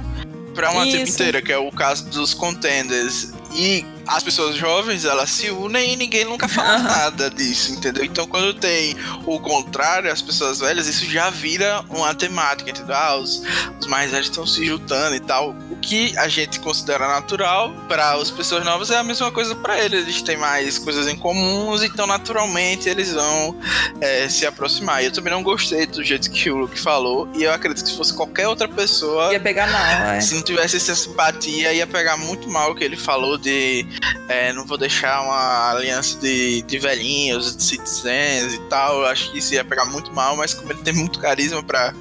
[0.56, 0.95] pra uma Isso.
[0.95, 3.34] tribo inteira, que é o caso dos contenders.
[3.54, 8.04] E as pessoas jovens, elas se unem e ninguém nunca fala nada disso, entendeu?
[8.04, 12.96] Então quando tem o contrário, as pessoas velhas, isso já vira uma temática, entendeu?
[12.96, 13.43] Ah, os,
[13.80, 15.56] os mais velhos estão se juntando e tal.
[15.70, 19.80] O que a gente considera natural para as pessoas novas é a mesma coisa para
[19.80, 20.04] eles.
[20.04, 23.56] Eles têm mais coisas em comuns, então naturalmente eles vão
[24.02, 25.02] é, se aproximar.
[25.02, 27.89] E eu também não gostei do jeito que o Luke falou, e eu acredito que
[27.91, 29.32] se fosse qualquer outra pessoa.
[29.32, 30.22] Ia pegar mal, é.
[30.22, 33.86] Se não tivesse essa simpatia, ia pegar muito mal o que ele falou de
[34.28, 39.02] é, não vou deixar uma aliança de, de velhinhos, de citizens e tal.
[39.02, 41.94] Eu acho que isso ia pegar muito mal, mas como ele tem muito carisma para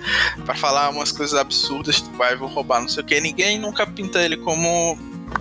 [0.55, 4.21] falar umas coisas absurdas, tipo, vai, vou roubar não sei o que, ninguém nunca pinta
[4.21, 4.99] ele como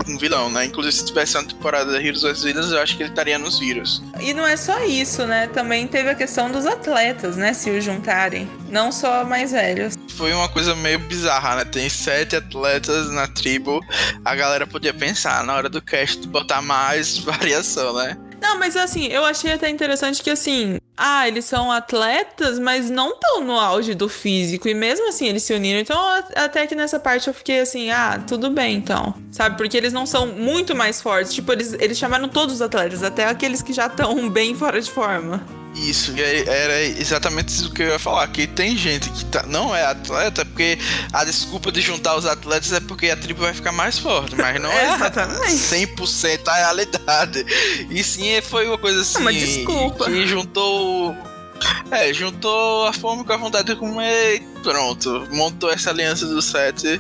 [0.08, 0.66] um vilão, né?
[0.66, 3.60] Inclusive, se tivesse uma temporada da Heroes vs Villains, eu acho que ele estaria nos
[3.60, 4.02] vírus.
[4.20, 5.48] E não é só isso, né?
[5.48, 7.54] Também teve a questão dos atletas, né?
[7.54, 8.50] Se os juntarem.
[8.70, 9.95] Não só mais velhos.
[10.18, 11.66] Foi uma coisa meio bizarra, né?
[11.66, 13.82] Tem sete atletas na tribo.
[14.24, 18.18] A galera podia pensar na hora do cast botar mais variação, né?
[18.42, 23.14] Não, mas assim, eu achei até interessante que assim, ah, eles são atletas, mas não
[23.14, 24.68] estão no auge do físico.
[24.68, 25.80] E mesmo assim eles se uniram.
[25.80, 26.00] Então,
[26.36, 29.16] até que nessa parte eu fiquei assim, ah, tudo bem então.
[29.32, 29.58] Sabe?
[29.58, 31.34] Porque eles não são muito mais fortes.
[31.34, 34.92] Tipo, eles, eles chamaram todos os atletas, até aqueles que já estão bem fora de
[34.92, 35.44] forma.
[35.76, 38.28] Isso, era exatamente isso que eu ia falar.
[38.30, 40.78] Que tem gente que tá, não é atleta, porque
[41.12, 44.60] a desculpa de juntar os atletas é porque a tribo vai ficar mais forte, mas
[44.62, 45.52] não é, exatamente.
[45.52, 47.46] 100% a realidade.
[47.90, 49.20] E sim, foi uma coisa assim.
[49.20, 50.06] Uma desculpa.
[50.06, 51.35] Que juntou.
[51.92, 55.28] É, juntou a fome com a vontade de comer e pronto.
[55.32, 57.00] Montou essa aliança dos sete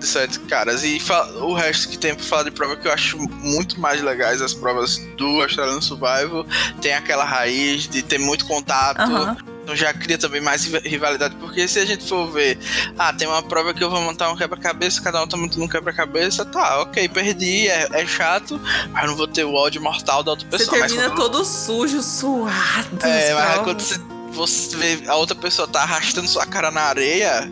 [0.00, 0.84] sete caras.
[0.84, 1.00] E
[1.40, 4.52] o resto que tem pra falar de prova que eu acho muito mais legais, as
[4.52, 6.46] provas do Australian Survival.
[6.80, 9.00] Tem aquela raiz de ter muito contato.
[9.00, 9.53] Uhum.
[9.64, 12.58] Então já cria também mais rivalidade, porque se a gente for ver,
[12.98, 15.68] ah, tem uma prova que eu vou montar um quebra-cabeça, cada um tá montando um
[15.68, 18.60] quebra-cabeça, tá, ok, perdi, é, é, chato,
[18.92, 20.78] mas não vou ter o ódio mortal da outra pessoa.
[20.78, 23.06] Você termina todo sujo, suado.
[23.06, 23.98] É, mas quando você,
[24.32, 27.50] você vê a outra pessoa tá arrastando sua cara na areia,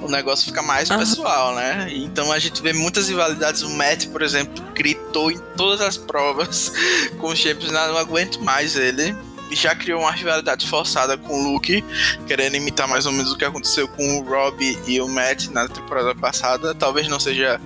[0.00, 0.98] o negócio fica mais uhum.
[0.98, 1.88] pessoal, né?
[1.90, 3.62] Então a gente vê muitas rivalidades.
[3.62, 6.72] O Matt, por exemplo, gritou em todas as provas
[7.18, 9.16] com os Champions, não aguento mais ele.
[9.52, 11.84] Já criou uma rivalidade forçada com o Luke,
[12.26, 15.68] querendo imitar mais ou menos o que aconteceu com o Rob e o Matt na
[15.68, 16.74] temporada passada.
[16.74, 17.60] Talvez não seja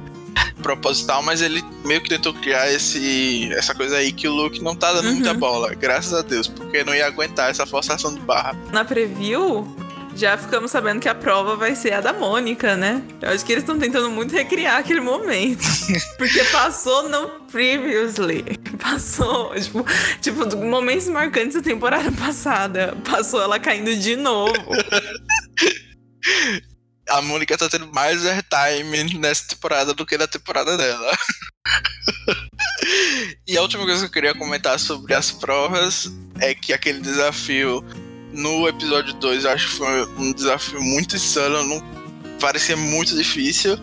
[0.62, 4.75] proposital, mas ele meio que tentou criar esse, essa coisa aí que o Luke não
[4.75, 5.14] tá dando uhum.
[5.14, 8.57] muita bola, graças a Deus, porque não ia aguentar essa forçação de barra.
[8.72, 9.66] Na preview,
[10.16, 13.02] já ficamos sabendo que a prova vai ser a da Mônica, né?
[13.20, 15.62] Eu acho que eles estão tentando muito recriar aquele momento.
[16.16, 18.44] Porque passou no Previously.
[18.81, 19.85] Passou, tipo,
[20.20, 22.96] tipo, momentos marcantes da temporada passada.
[23.05, 24.52] Passou ela caindo de novo.
[27.11, 31.18] a Mônica tá tendo mais airtime nessa temporada do que na temporada dela.
[33.46, 37.85] e a última coisa que eu queria comentar sobre as provas é que aquele desafio
[38.37, 41.83] no episódio 2 eu acho que foi um desafio muito insano, não
[42.38, 43.79] parecia muito difícil.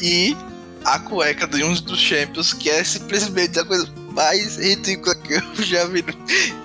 [0.00, 0.36] E
[0.84, 5.42] a cueca de um dos Champions, que é simplesmente a coisa mais ridícula que eu
[5.64, 6.04] já vi.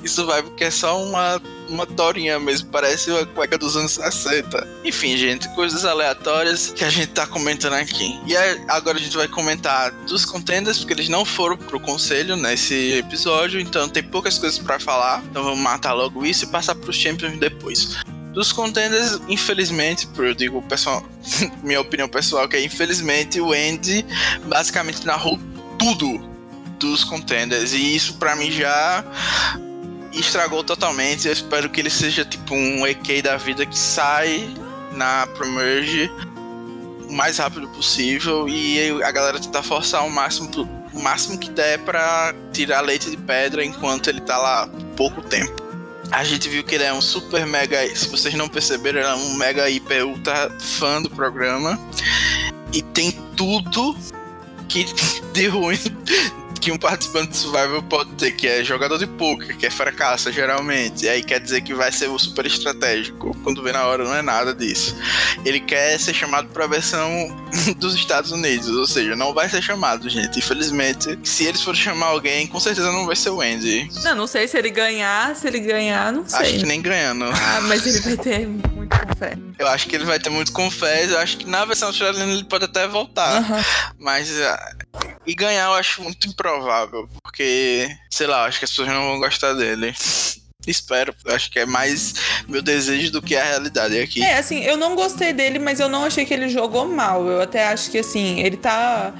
[0.03, 4.67] Isso vai porque é só uma, uma torinha mesmo, parece uma cueca dos anos 60.
[4.83, 8.19] Enfim, gente, coisas aleatórias que a gente tá comentando aqui.
[8.25, 8.35] E
[8.67, 13.59] agora a gente vai comentar dos contenders, porque eles não foram pro conselho nesse episódio,
[13.59, 15.23] então tem poucas coisas para falar.
[15.29, 17.97] Então vamos matar logo isso e passar pros Champions depois.
[18.33, 21.03] Dos contenders, infelizmente, eu digo pessoal,
[21.63, 24.05] minha opinião pessoal, que é infelizmente o Andy
[24.45, 25.39] basicamente narrou
[25.77, 26.29] tudo
[26.79, 27.73] dos contenders.
[27.73, 29.03] E isso para mim já
[30.13, 31.27] estragou totalmente.
[31.27, 34.49] Eu espero que ele seja tipo um EK da vida que sai
[34.93, 36.11] na Promerge
[37.07, 40.49] o mais rápido possível e a galera tentar forçar o máximo,
[40.93, 45.59] o máximo que der para tirar leite de pedra enquanto ele tá lá pouco tempo.
[46.11, 49.15] A gente viu que ele é um super mega, se vocês não perceberam, ele é
[49.15, 51.79] um mega hiper ultra fã do programa
[52.73, 53.95] e tem tudo
[54.67, 54.85] que
[55.33, 55.77] de ruim
[56.59, 60.31] que um participante de Survival pode ter, que é jogador de poker, que é fracassa
[60.31, 64.03] geralmente, e aí quer dizer que vai ser o super estratégico, quando vê na hora
[64.03, 64.95] não é nada disso.
[65.45, 67.09] Ele quer ser chamado para a versão
[67.77, 70.37] dos Estados Unidos, ou seja, não vai ser chamado, gente.
[70.37, 73.89] Infelizmente, se eles forem chamar alguém, com certeza não vai ser o Andy.
[74.03, 76.39] Não, não sei se ele ganhar, se ele ganhar, não sei.
[76.39, 77.25] Acho que nem ganhando.
[77.25, 79.37] Ah, mas ele vai ter muito com fé.
[79.57, 82.31] Eu acho que ele vai ter muito com fé, eu acho que na versão australiana
[82.33, 83.41] ele pode até voltar.
[83.41, 83.63] Uhum.
[83.97, 84.79] Mas uh,
[85.25, 86.48] e ganhar eu acho muito improvável,
[87.23, 89.93] porque, sei lá, acho que as pessoas não vão gostar dele.
[90.67, 92.13] Espero, acho que é mais
[92.47, 94.21] meu desejo do que a realidade aqui.
[94.21, 97.25] É, assim, eu não gostei dele, mas eu não achei que ele jogou mal.
[97.27, 99.13] Eu até acho que, assim, ele tá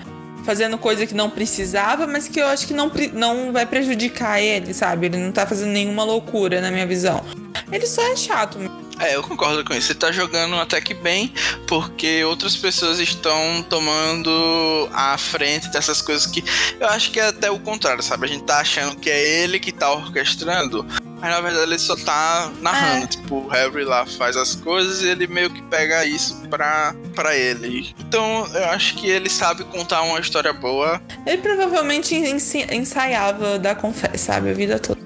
[0.43, 4.73] fazendo coisa que não precisava, mas que eu acho que não, não vai prejudicar ele,
[4.73, 5.05] sabe?
[5.07, 7.23] Ele não tá fazendo nenhuma loucura, na minha visão.
[7.71, 8.57] Ele só é chato.
[8.99, 9.91] É, eu concordo com isso.
[9.91, 11.33] Ele tá jogando até que bem,
[11.67, 16.43] porque outras pessoas estão tomando a frente dessas coisas que
[16.79, 18.25] eu acho que é até o contrário, sabe?
[18.25, 20.85] A gente tá achando que é ele que tá orquestrando,
[21.19, 23.05] mas na verdade ele só tá narrando.
[23.05, 23.07] É.
[23.07, 27.35] Tipo, o Harry lá faz as coisas e ele meio que pega isso pra, pra
[27.35, 27.93] ele.
[27.99, 31.01] Então eu acho que ele sabe contar uma história boa.
[31.25, 34.49] Ele provavelmente ensaiava da confessa, sabe?
[34.49, 34.99] A vida toda.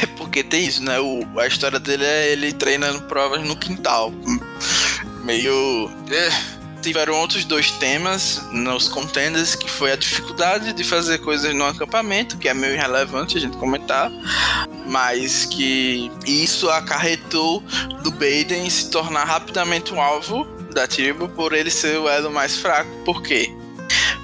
[0.00, 0.98] É porque tem isso, né?
[0.98, 4.10] O, a história dele é ele treinando provas no quintal.
[5.22, 5.90] Meio.
[6.10, 11.64] É tiveram outros dois temas nos contenders, que foi a dificuldade de fazer coisas no
[11.64, 14.10] acampamento, que é meio irrelevante a gente comentar,
[14.88, 17.62] mas que isso acarretou
[18.02, 22.56] do Baden se tornar rapidamente um alvo da tribo por ele ser o elo mais
[22.56, 22.90] fraco.
[23.04, 23.48] Por quê?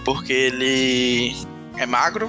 [0.05, 1.37] Porque ele
[1.77, 2.29] é magro,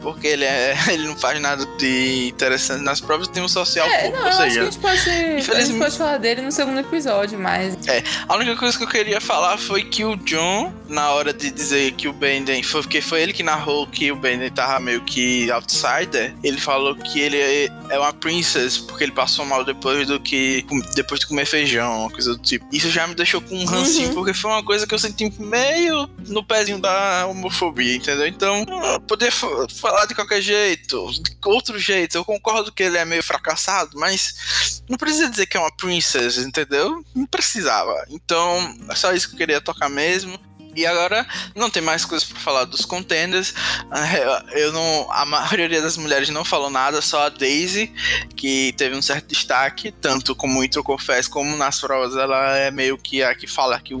[0.00, 4.02] porque ele, é, ele não faz nada de interessante nas provas, tem um social é,
[4.02, 5.52] pouco, não, ou seja, a gente, pode, infelizmente...
[5.52, 7.76] a gente pode falar dele no segundo episódio, mas...
[7.86, 11.50] É, a única coisa que eu queria falar foi que o John, na hora de
[11.50, 15.02] dizer que o Benden, foi porque foi ele que narrou que o Benden tava meio
[15.02, 20.06] que outsider, ele falou que ele é, é uma princess, porque ele passou mal depois
[20.06, 22.66] do que, depois de comer feijão, uma coisa do tipo.
[22.72, 24.14] Isso já me deixou com um rancinho, uhum.
[24.14, 28.26] porque foi uma coisa que eu senti meio no pezinho da homofobia, entendeu?
[28.26, 28.64] Então,
[29.06, 29.30] poder
[29.68, 32.16] falar de qualquer jeito, de outro jeito.
[32.16, 36.38] Eu concordo que ele é meio fracassado, mas não precisa dizer que é uma princess,
[36.38, 37.04] entendeu?
[37.14, 38.04] Não precisava.
[38.08, 40.38] Então, é só isso que eu queria tocar mesmo.
[40.74, 43.52] E agora não tem mais coisas para falar dos contenders.
[44.52, 47.92] Eu não, a maioria das mulheres não falou nada, só a Daisy
[48.34, 52.16] que teve um certo destaque, tanto como Intro Confess como nas provas.
[52.16, 53.94] Ela é meio que a que fala que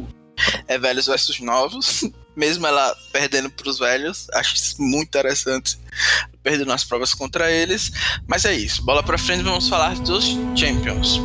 [0.66, 2.04] é velhos versus novos.
[2.36, 4.26] mesmo ela perdendo para os velhos.
[4.32, 5.78] Acho isso muito interessante,
[6.42, 7.90] perdendo as provas contra eles.
[8.26, 10.24] Mas é isso, bola para frente, vamos falar dos
[10.56, 11.20] Champions.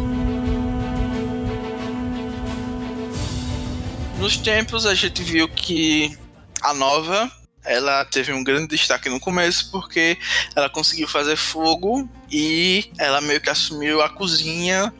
[4.20, 6.17] Nos Champions a gente viu que
[6.62, 7.32] a nova
[7.67, 10.17] ela teve um grande destaque no começo porque
[10.56, 14.93] ela conseguiu fazer fogo e ela meio que assumiu a cozinha,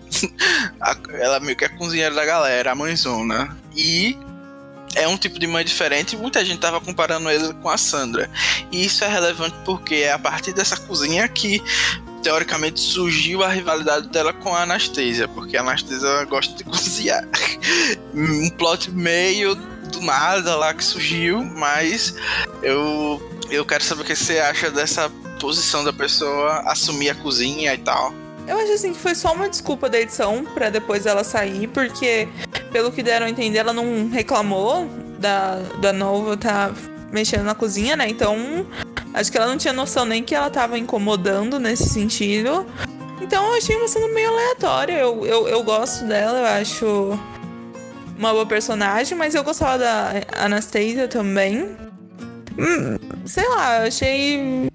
[1.20, 3.58] ela meio que é a cozinheira da galera, a mãezona.
[3.76, 4.17] E
[4.95, 8.30] é um tipo de mãe diferente e muita gente tava comparando ele com a Sandra.
[8.71, 11.62] E isso é relevante porque é a partir dessa cozinha que
[12.23, 17.28] teoricamente surgiu a rivalidade dela com a Anastasia, porque a Anastasia gosta de cozinhar.
[18.13, 22.15] um plot meio do nada lá que surgiu, mas
[22.62, 27.73] eu eu quero saber o que você acha dessa posição da pessoa assumir a cozinha
[27.73, 28.13] e tal.
[28.47, 32.27] Eu acho assim que foi só uma desculpa da edição para depois ela sair, porque
[32.71, 34.88] pelo que deram a entender, ela não reclamou
[35.19, 36.71] da, da Nova tá
[37.12, 38.07] mexendo na cozinha, né?
[38.07, 38.65] Então,
[39.13, 42.65] acho que ela não tinha noção nem que ela tava incomodando nesse sentido.
[43.21, 44.93] Então, eu achei uma cena meio aleatória.
[44.93, 47.19] Eu, eu, eu gosto dela, eu acho
[48.17, 51.75] uma boa personagem, mas eu gostava da Anastasia também.
[52.57, 54.69] Hum, sei lá, achei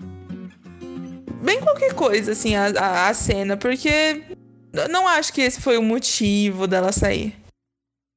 [1.42, 4.22] bem qualquer coisa, assim, a, a, a cena, porque
[4.90, 7.36] não acho que esse foi o motivo dela sair.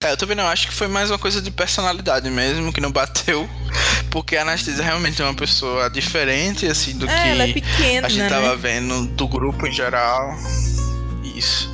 [0.03, 2.91] É, eu também não acho que foi mais uma coisa de personalidade mesmo, que não
[2.91, 3.49] bateu.
[4.11, 8.09] Porque a Anastasia realmente é uma pessoa diferente, assim, do é, que é pequena, a
[8.09, 8.55] gente tava né?
[8.55, 10.33] vendo do grupo em geral.
[11.35, 11.73] Isso.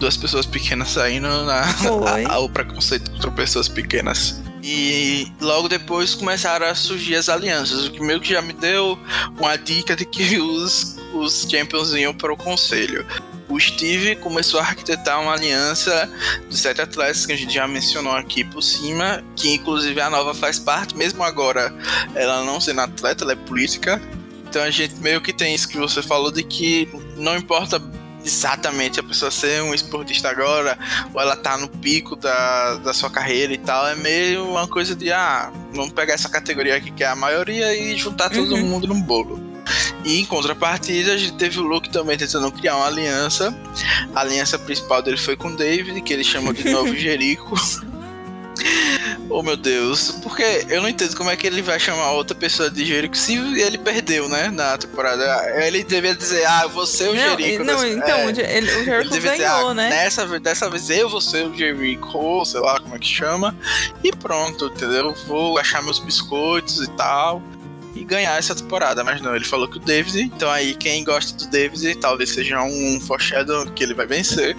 [0.00, 1.64] Duas pessoas pequenas saindo na,
[2.30, 4.40] a, o preconceito contra pessoas pequenas.
[4.62, 8.98] E logo depois começaram a surgir as alianças, o que meio que já me deu
[9.38, 13.06] uma dica de que os, os Champions iam para o conselho.
[13.48, 16.10] O Steve começou a arquitetar uma aliança
[16.50, 20.34] dos sete atletas que a gente já mencionou aqui por cima, que inclusive a nova
[20.34, 21.74] faz parte, mesmo agora
[22.14, 24.02] ela não sendo atleta, ela é política.
[24.48, 27.80] Então a gente meio que tem isso que você falou de que não importa
[28.28, 30.78] exatamente a pessoa ser um esportista agora,
[31.14, 34.94] ou ela tá no pico da, da sua carreira e tal, é meio uma coisa
[34.94, 38.66] de, ah, vamos pegar essa categoria aqui que é a maioria e juntar todo uhum.
[38.66, 39.48] mundo num bolo.
[40.04, 43.54] E em contrapartida, a gente teve o Luke também tentando criar uma aliança.
[44.14, 47.54] A aliança principal dele foi com o David, que ele chamou de Novo Jerico.
[49.30, 52.70] Oh meu Deus, porque eu não entendo como é que ele vai chamar outra pessoa
[52.70, 55.24] de Jerico se ele perdeu, né, na temporada.
[55.64, 57.64] Ele devia dizer, ah, você é o Jerico.
[57.64, 57.88] Não, dessa...
[57.88, 59.90] então, é, ele, o Jerico ganhou, dizer, ah, né?
[59.90, 63.54] Dessa, dessa vez eu vou ser o Jerico, sei lá como é que chama,
[64.02, 65.14] e pronto, entendeu?
[65.26, 67.42] Vou achar meus biscoitos e tal
[67.94, 69.02] e ganhar essa temporada.
[69.04, 72.62] Mas não, ele falou que o David, então aí quem gosta do David talvez seja
[72.62, 74.56] um foreshadow que ele vai vencer.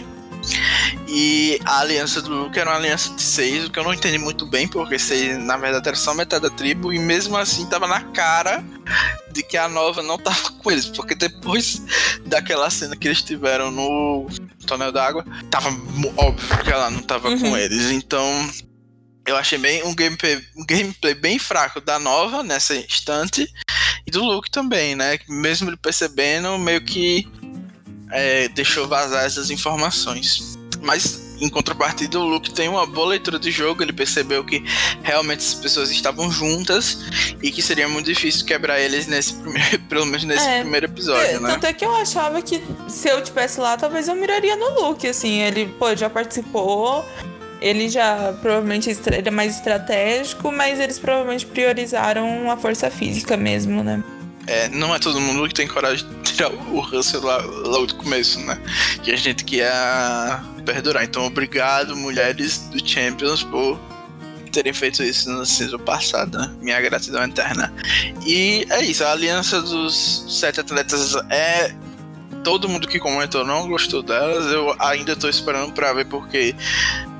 [1.07, 4.17] E a aliança do Luke era uma aliança de seis, o que eu não entendi
[4.17, 7.87] muito bem, porque seis, na verdade, era só metade da tribo, e mesmo assim tava
[7.87, 8.63] na cara
[9.31, 11.81] de que a nova não tava com eles, porque depois
[12.25, 14.27] daquela cena que eles tiveram no
[14.65, 15.69] tonel d'água, tava
[16.17, 17.39] óbvio que ela não tava uhum.
[17.39, 17.91] com eles.
[17.91, 18.49] Então,
[19.25, 23.47] eu achei bem um gameplay, um gameplay bem fraco da nova nessa instante
[24.05, 25.19] e do Luke também, né?
[25.27, 27.27] Mesmo ele percebendo, meio que
[28.11, 30.57] é, deixou vazar essas informações.
[30.81, 33.81] Mas em contrapartida, o Luke tem uma boa leitura de jogo.
[33.81, 34.63] Ele percebeu que
[35.03, 36.99] realmente as pessoas estavam juntas
[37.41, 41.37] e que seria muito difícil quebrar eles nesse primeiro, pelo menos nesse é, primeiro episódio,
[41.37, 41.49] é, né?
[41.49, 45.07] Tanto é que eu achava que se eu tivesse lá, talvez eu miraria no Luke,
[45.07, 45.41] assim.
[45.41, 47.05] Ele, pô, já participou.
[47.61, 53.83] Ele já provavelmente ele é mais estratégico, mas eles provavelmente priorizaram a força física mesmo,
[53.83, 54.01] né?
[54.49, 57.95] É, não é todo mundo que tem coragem de tirar o Russell lá, logo do
[57.97, 58.59] começo, né?
[59.03, 59.71] Que a gente quer
[60.65, 61.03] perdurar.
[61.03, 63.79] Então, obrigado, mulheres do Champions, por
[64.51, 66.51] terem feito isso no season passado, né?
[66.61, 67.71] Minha gratidão eterna.
[68.25, 71.75] E é isso, a aliança dos sete atletas é.
[72.43, 74.51] Todo mundo que comentou não gostou delas.
[74.51, 76.55] Eu ainda tô esperando pra ver porque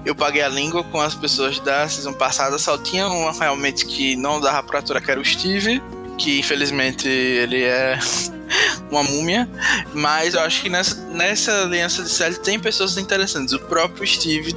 [0.03, 2.57] eu paguei a língua com as pessoas da season passada.
[2.57, 5.79] Só tinha uma realmente que não dava pra aturar, que era o Steve
[6.19, 7.97] que infelizmente ele é
[8.91, 9.49] uma múmia,
[9.93, 13.53] mas eu acho que nessa, nessa aliança de série tem pessoas interessantes.
[13.53, 14.53] O próprio Steve,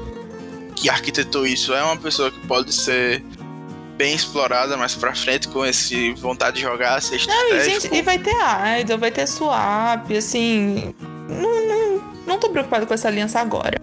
[0.74, 3.24] que arquitetou isso, é uma pessoa que pode ser
[3.96, 8.02] bem explorada mais pra frente, com esse vontade de jogar, ser Não, e, gente, e
[8.02, 8.34] vai ter
[8.80, 10.92] idol, vai ter swap, assim.
[11.28, 13.80] Não, não, não tô preocupado com essa aliança agora.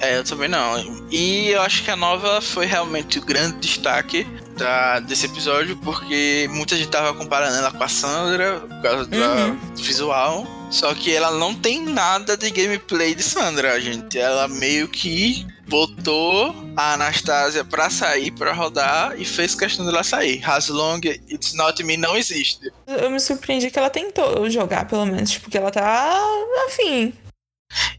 [0.00, 0.76] É, eu também não.
[1.10, 4.26] E eu acho que a nova foi realmente o grande destaque
[4.56, 9.56] da, desse episódio, porque muita gente tava comparando ela com a Sandra por causa uhum.
[9.56, 10.46] do visual.
[10.70, 14.18] Só que ela não tem nada de gameplay de Sandra, gente.
[14.18, 20.42] Ela meio que botou a Anastasia pra sair, pra rodar, e fez questão dela sair.
[20.44, 21.00] As long
[21.30, 22.72] it's not me não existe.
[22.86, 26.20] Eu me surpreendi que ela tentou jogar, pelo menos, porque tipo, ela tá
[26.66, 27.12] afim.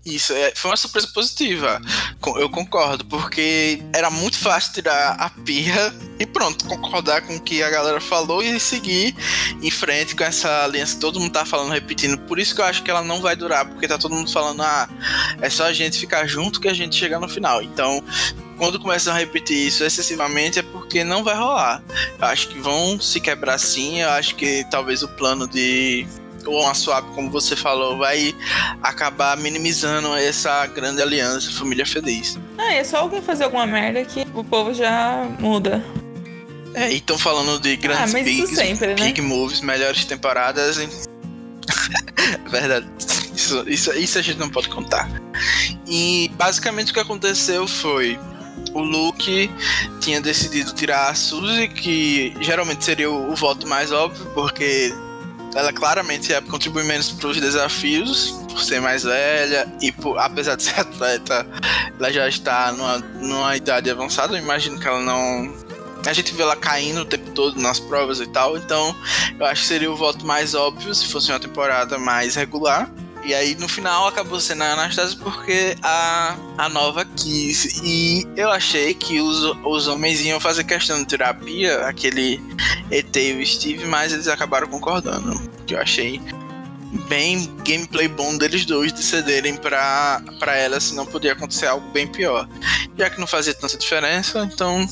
[0.06, 1.82] Isso, é, foi uma surpresa positiva.
[2.38, 7.62] Eu concordo, porque era muito fácil tirar a pirra e pronto, concordar com o que
[7.62, 9.16] a galera falou e seguir
[9.62, 12.18] em frente com essa aliança que todo mundo tá falando, repetindo.
[12.20, 14.62] Por isso que eu acho que ela não vai durar, porque tá todo mundo falando,
[14.62, 14.88] ah,
[15.42, 17.62] é só a gente ficar junto que a gente chega no final.
[17.62, 18.04] Então,
[18.58, 21.84] quando começam a repetir isso excessivamente é porque não vai rolar.
[22.20, 26.08] Eu acho que vão se quebrar sim, eu acho que talvez o plano de
[26.46, 28.36] ou uma swap, como você falou, vai
[28.82, 32.38] acabar minimizando essa grande aliança, família feliz.
[32.58, 35.84] Ah, é só alguém fazer alguma merda que o povo já muda.
[36.74, 38.96] É, e estão falando de grandes ah, bigs, sempre, né?
[38.96, 40.78] big moves, melhores temporadas.
[42.50, 42.86] Verdade.
[43.34, 45.10] Isso, isso, isso a gente não pode contar.
[45.88, 48.20] E basicamente o que aconteceu foi
[48.74, 49.50] o Luke
[50.02, 54.94] tinha decidido tirar a Suzy, que geralmente seria o, o voto mais óbvio, porque
[55.54, 60.56] ela claramente é, contribui menos para os desafios, por ser mais velha e por, apesar
[60.56, 61.46] de ser atleta,
[62.00, 64.36] ela já está numa, numa idade avançada.
[64.36, 65.54] Eu imagino que ela não.
[66.06, 68.96] A gente vê ela caindo o tempo todo nas provas e tal, então
[69.40, 72.90] eu acho que seria o voto mais óbvio se fosse uma temporada mais regular.
[73.26, 77.82] E aí no final acabou sendo a Anastasia porque a, a nova quis.
[77.84, 82.40] E eu achei que os, os homens iam fazer questão de terapia, aquele
[82.92, 85.34] ET e o Steve, mas eles acabaram concordando.
[85.66, 86.22] Que eu achei
[87.10, 91.90] bem gameplay bom deles dois de cederem pra, pra ela, se não podia acontecer algo
[91.92, 92.48] bem pior.
[92.98, 94.88] Já que não fazia tanta diferença, então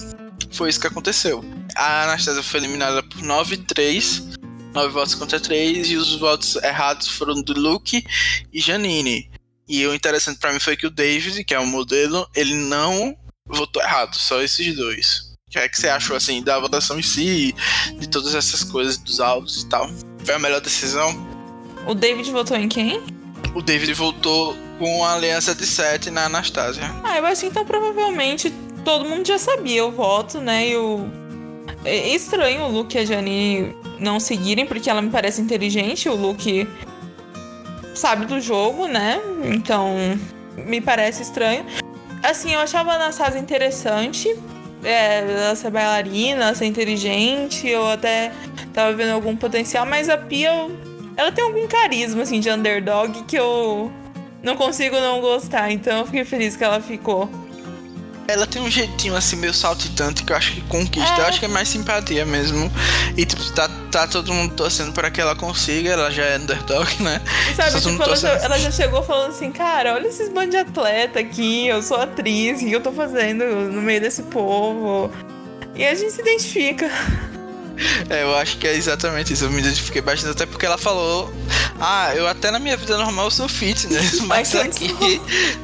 [0.52, 1.44] foi isso que aconteceu.
[1.76, 4.43] A Anastasia foi eliminada por 9-3
[4.74, 8.04] nove votos contra três, e os votos errados foram do Luke
[8.52, 9.30] e Janine.
[9.68, 13.16] E o interessante para mim foi que o David, que é o modelo, ele não
[13.46, 15.34] votou errado, só esses dois.
[15.48, 17.56] O que é que você achou assim da votação em si,
[18.00, 19.90] de todas essas coisas, dos áudios e tal?
[20.26, 21.16] Foi a melhor decisão?
[21.88, 23.02] O David votou em quem?
[23.54, 26.84] O David votou com a aliança de sete na Anastasia.
[27.04, 28.52] Ah, eu acho que então provavelmente
[28.84, 30.70] todo mundo já sabia o voto, né?
[30.70, 31.10] E o.
[31.86, 36.08] É estranho o Luke e a Janine não seguirem, porque ela me parece inteligente.
[36.08, 36.68] O Luke
[37.94, 39.20] sabe do jogo, né?
[39.44, 39.96] Então,
[40.58, 41.66] me parece estranho.
[42.22, 44.34] Assim, eu achava a Anastasia interessante.
[44.84, 48.34] É, ela ser bailarina, ela ser inteligente, eu até
[48.74, 50.52] tava vendo algum potencial, mas a Pia,
[51.16, 53.90] ela tem algum carisma, assim, de underdog que eu
[54.42, 55.72] não consigo não gostar.
[55.72, 57.30] Então, eu fiquei feliz que ela ficou.
[58.28, 61.14] Ela tem um jeitinho assim meio saltitante que eu acho que conquista.
[61.14, 61.20] É.
[61.22, 62.72] Eu acho que é mais simpatia mesmo.
[63.18, 65.92] E tipo, tá, tá todo mundo torcendo para que ela consiga.
[65.92, 67.22] Ela já é underdog, né?
[67.52, 70.58] E sabe, tipo, ela já, ela já, chegou falando assim, cara, olha esses bandos de
[70.58, 75.12] atleta aqui, eu sou atriz, o que eu tô fazendo no meio desse povo?
[75.76, 76.90] E a gente se identifica.
[78.10, 79.46] É, eu acho que é exatamente isso.
[79.46, 81.34] Eu me identifiquei bastante, até porque ela falou:
[81.80, 84.94] Ah, eu até na minha vida normal sou fitness, mas aqui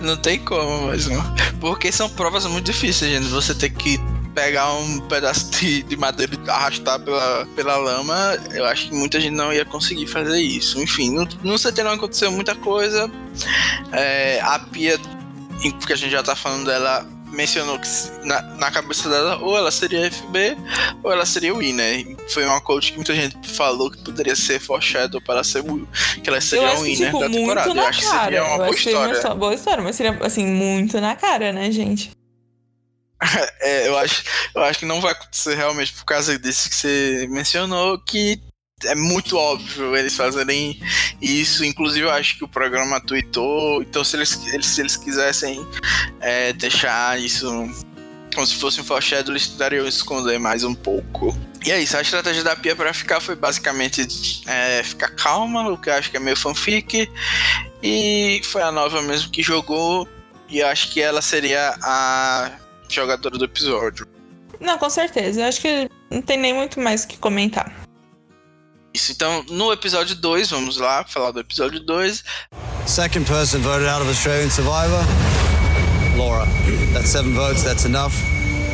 [0.01, 1.23] não tem como, mas não.
[1.59, 3.27] Porque são provas muito difíceis, gente.
[3.29, 3.99] Você ter que
[4.33, 9.19] pegar um pedaço de, de madeira e arrastar pela, pela lama, eu acho que muita
[9.19, 10.81] gente não ia conseguir fazer isso.
[10.81, 13.09] Enfim, no, no CT não aconteceu muita coisa.
[13.91, 14.99] É, a Pia,
[15.79, 17.87] porque a gente já tá falando dela, mencionou que
[18.23, 20.57] na, na, cabeça dela ou ela seria FB
[21.03, 22.05] ou ela seria Wii, né?
[22.29, 25.63] Foi uma coach que muita gente falou que poderia ser foreshadow para ser
[26.23, 27.69] que ela seria winner tipo, da temporada.
[27.69, 29.21] Eu acho que seria uma boa história.
[29.21, 32.11] Uma boa história, mas seria assim muito na cara, né, gente?
[33.59, 34.23] é, eu acho,
[34.55, 38.41] eu acho que não vai acontecer realmente por causa disso que você mencionou que
[38.85, 40.79] é muito óbvio eles fazerem
[41.21, 41.63] isso.
[41.65, 43.81] Inclusive, eu acho que o programa tweetou.
[43.81, 45.65] Então, se eles, eles se eles quisessem
[46.21, 47.47] é, deixar isso
[48.33, 51.35] como se fosse um foreshadow, eles tentariam esconder mais um pouco.
[51.65, 54.07] E é isso, a estratégia da Pia para ficar foi basicamente
[54.47, 57.09] é, ficar calma, o que eu acho que é meio fanfic.
[57.83, 60.07] E foi a nova mesmo que jogou.
[60.47, 62.51] E eu acho que ela seria a
[62.89, 64.07] jogadora do episódio.
[64.59, 65.41] Não, com certeza.
[65.41, 67.88] Eu acho que não tem nem muito mais o que comentar.
[68.93, 72.23] Isso, então no episódio 2, vamos lá falar do episódio 2.
[72.87, 75.03] Second person voted out of Australian Survivor.
[76.17, 76.45] Laura.
[76.93, 78.13] That's seven votes, that's enough.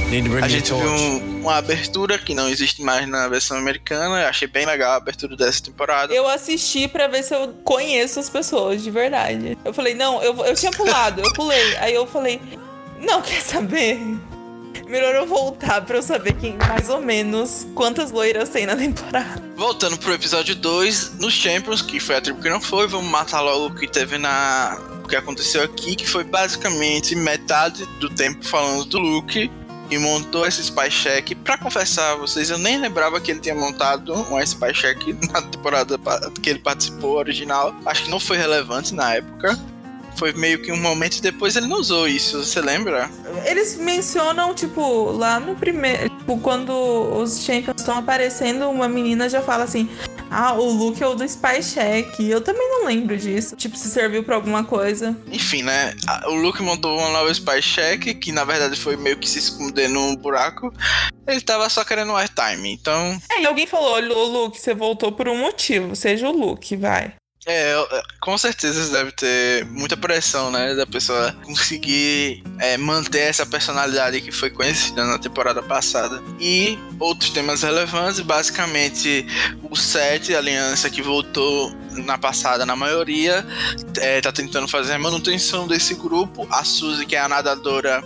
[0.09, 3.57] Need to bring a gente viu um, uma abertura que não existe mais na versão
[3.57, 4.22] americana.
[4.22, 6.13] Eu achei bem legal a abertura dessa temporada.
[6.13, 9.57] Eu assisti para ver se eu conheço as pessoas de verdade.
[9.66, 11.76] Eu falei, não, eu, eu tinha pulado, eu pulei.
[11.78, 12.39] Aí eu falei,
[12.99, 13.99] não, quer saber?
[14.88, 19.43] Melhor eu voltar pra eu saber quem, mais ou menos, quantas loiras tem na temporada.
[19.55, 23.41] Voltando pro episódio 2, nos Champions, que foi a tribo que não foi, vamos matar
[23.41, 24.78] logo o que teve na.
[25.03, 29.51] O que aconteceu aqui, que foi basicamente metade do tempo falando do Luke
[29.89, 31.36] e montou esse spy check.
[31.43, 34.97] Pra confessar a vocês, eu nem lembrava que ele tinha montado um spy check
[35.32, 35.99] na temporada
[36.41, 37.76] que ele participou original.
[37.86, 39.55] Acho que não foi relevante na época
[40.16, 43.09] foi meio que um momento e depois ele não usou isso, você lembra?
[43.45, 46.09] Eles mencionam, tipo, lá no primeiro.
[46.09, 49.89] Tipo, quando os Champions estão aparecendo, uma menina já fala assim.
[50.30, 52.20] Ah, o Luke é o do Spy Check.
[52.20, 53.55] Eu também não lembro disso.
[53.55, 55.16] Tipo, se serviu pra alguma coisa.
[55.32, 55.93] Enfim, né?
[56.26, 59.88] O Luke montou uma nova Spy Check, que na verdade foi meio que se esconder
[59.88, 60.74] num buraco.
[61.28, 63.18] Ele tava só querendo airtime, então.
[63.32, 65.95] É, e alguém falou: Luke, você voltou por um motivo.
[65.95, 67.13] Seja o Luke, vai.
[67.45, 70.73] É, é, com certeza deve ter muita pressão, né?
[70.73, 76.21] Da pessoa conseguir é, manter essa personalidade que foi conhecida na temporada passada.
[76.39, 79.27] E outros temas relevantes, basicamente
[79.69, 83.45] o 7, a aliança que voltou na passada na maioria,
[83.99, 86.47] é, tá tentando fazer a manutenção desse grupo.
[86.49, 88.03] A Suzy, que é a nadadora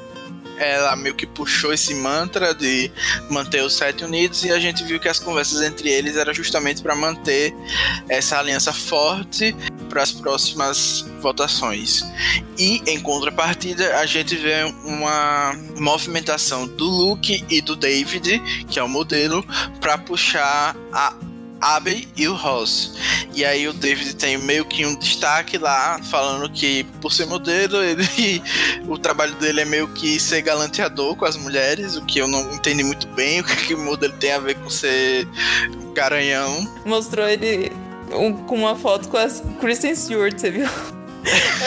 [0.60, 2.92] ela meio que puxou esse mantra de
[3.30, 6.82] manter os sete unidos e a gente viu que as conversas entre eles era justamente
[6.82, 7.54] para manter
[8.08, 9.56] essa aliança forte
[9.90, 12.04] para as próximas votações.
[12.58, 18.40] E em contrapartida, a gente vê uma movimentação do Luke e do David,
[18.70, 19.44] que é o modelo,
[19.80, 21.14] para puxar a
[21.62, 22.94] Abbey e o Ross.
[23.34, 27.82] E aí o David tem meio que um destaque lá, falando que por ser modelo,
[27.84, 28.42] ele
[28.88, 32.54] o trabalho dele é meio que ser galanteador com as mulheres, o que eu não
[32.54, 35.28] entendi muito bem, o que o modelo tem a ver com ser
[35.94, 36.82] garanhão.
[36.86, 37.72] Mostrou ele
[38.12, 39.28] um, com uma foto com a
[39.60, 40.68] Kristen Stewart, você viu?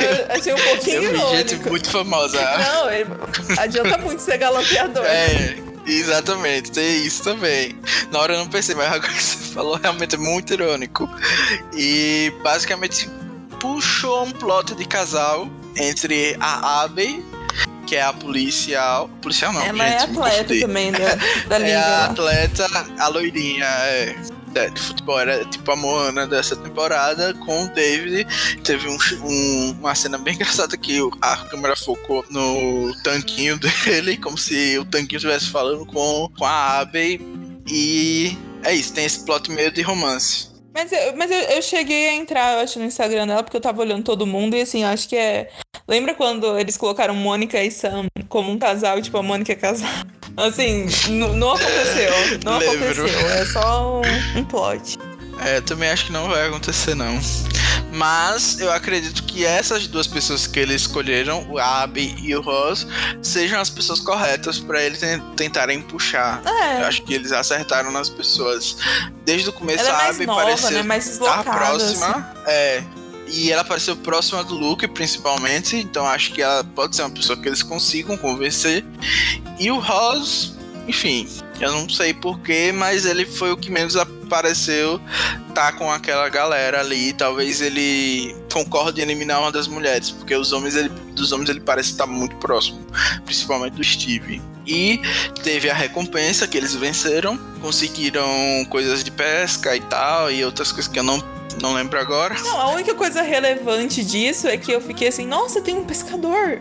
[0.00, 2.40] Eu achei um pouquinho eu vi gente muito famosa.
[2.40, 3.10] Não, ele,
[3.58, 5.04] adianta muito ser galanteador.
[5.04, 7.76] É, Exatamente, tem isso também.
[8.10, 11.08] Na hora eu não pensei, mas agora que você falou realmente é muito irônico.
[11.74, 13.08] E basicamente
[13.60, 17.24] puxou um plot de casal entre a Abby,
[17.86, 19.08] que é a policial.
[19.20, 22.66] Policial não, Ela é gente, é atleta também da, da É a atleta,
[22.98, 24.16] a loirinha, é
[24.52, 25.18] de futebol.
[25.18, 28.26] Era tipo a Moana dessa temporada com o David.
[28.62, 34.38] Teve um, um, uma cena bem engraçada que a câmera focou no tanquinho dele, como
[34.38, 37.20] se o tanquinho estivesse falando com, com a Abby.
[37.68, 40.50] E é isso, tem esse plot meio de romance.
[40.74, 43.60] Mas, eu, mas eu, eu, cheguei a entrar, eu acho, no Instagram dela, porque eu
[43.60, 45.50] tava olhando todo mundo e assim, acho que é.
[45.86, 49.90] Lembra quando eles colocaram Mônica e Sam como um casal, tipo, a Mônica é casal?
[50.36, 52.10] Assim, não aconteceu.
[52.44, 52.86] Não Lembro.
[52.86, 53.30] aconteceu.
[53.30, 54.98] É só um, um plot.
[55.44, 57.18] É, eu também acho que não vai acontecer, não.
[57.92, 62.86] Mas eu acredito que essas duas pessoas que eles escolheram, o Abby e o Ross,
[63.20, 65.00] sejam as pessoas corretas para eles
[65.36, 66.40] tentarem puxar.
[66.46, 66.82] É.
[66.82, 68.76] Eu acho que eles acertaram nas pessoas.
[69.24, 70.82] Desde o começo, ela a é Abby nova, pareceu né?
[70.82, 72.06] mais estar próxima.
[72.06, 72.24] Assim.
[72.46, 72.82] É.
[73.32, 75.76] E ela apareceu próxima do Luke, principalmente.
[75.76, 78.84] Então acho que ela pode ser uma pessoa que eles consigam convencer.
[79.58, 80.54] E o Ross,
[80.86, 81.26] enfim,
[81.58, 85.00] eu não sei porquê, mas ele foi o que menos apareceu
[85.54, 87.12] tá com aquela galera ali.
[87.12, 91.60] Talvez ele concorde em eliminar uma das mulheres, porque os homens ele, dos homens ele
[91.60, 92.80] parece estar muito próximo,
[93.24, 94.42] principalmente do Steve.
[94.66, 95.00] E
[95.42, 98.26] teve a recompensa que eles venceram, conseguiram
[98.68, 101.22] coisas de pesca e tal, e outras coisas que eu não
[101.60, 102.34] não lembro agora.
[102.40, 106.58] Não, a única coisa relevante disso é que eu fiquei assim, nossa, tem um pescador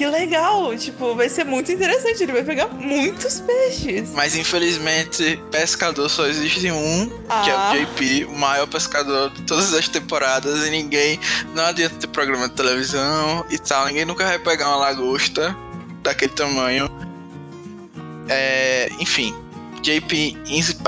[0.00, 0.74] que legal!
[0.78, 2.22] Tipo, vai ser muito interessante.
[2.22, 4.12] Ele vai pegar muitos peixes.
[4.14, 7.42] Mas infelizmente, pescador só existe um, ah.
[7.42, 7.72] que é o ah.
[7.74, 10.66] JP, o maior pescador de todas as temporadas.
[10.66, 11.20] E ninguém.
[11.54, 13.88] Não adianta ter programa de televisão e tal.
[13.88, 15.54] Ninguém nunca vai pegar uma lagosta
[16.02, 16.88] daquele tamanho.
[18.30, 19.34] É, enfim,
[19.80, 20.36] JP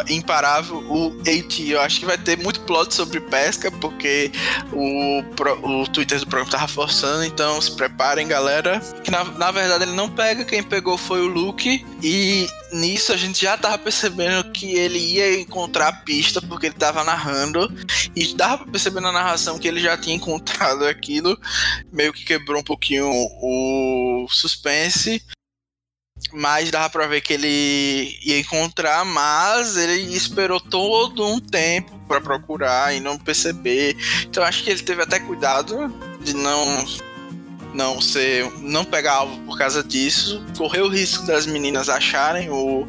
[0.08, 1.70] imparável, o AT.
[1.70, 4.30] Eu acho que vai ter muito plot sobre pesca, porque
[4.72, 5.22] o,
[5.62, 8.80] o Twitter do programa tava forçando, então se preparem, galera.
[9.02, 13.16] Que na, na verdade ele não pega, quem pegou foi o Luke, e nisso a
[13.16, 17.72] gente já tava percebendo que ele ia encontrar a pista, porque ele tava narrando,
[18.14, 21.38] e dava pra perceber na narração que ele já tinha encontrado aquilo,
[21.90, 25.22] meio que quebrou um pouquinho o suspense
[26.32, 32.20] mas dava pra ver que ele ia encontrar, mas ele esperou todo um tempo para
[32.20, 33.96] procurar e não perceber.
[34.24, 36.86] Então acho que ele teve até cuidado de não
[37.74, 42.86] não ser não pegar alvo por causa disso, correu o risco das meninas acharem o,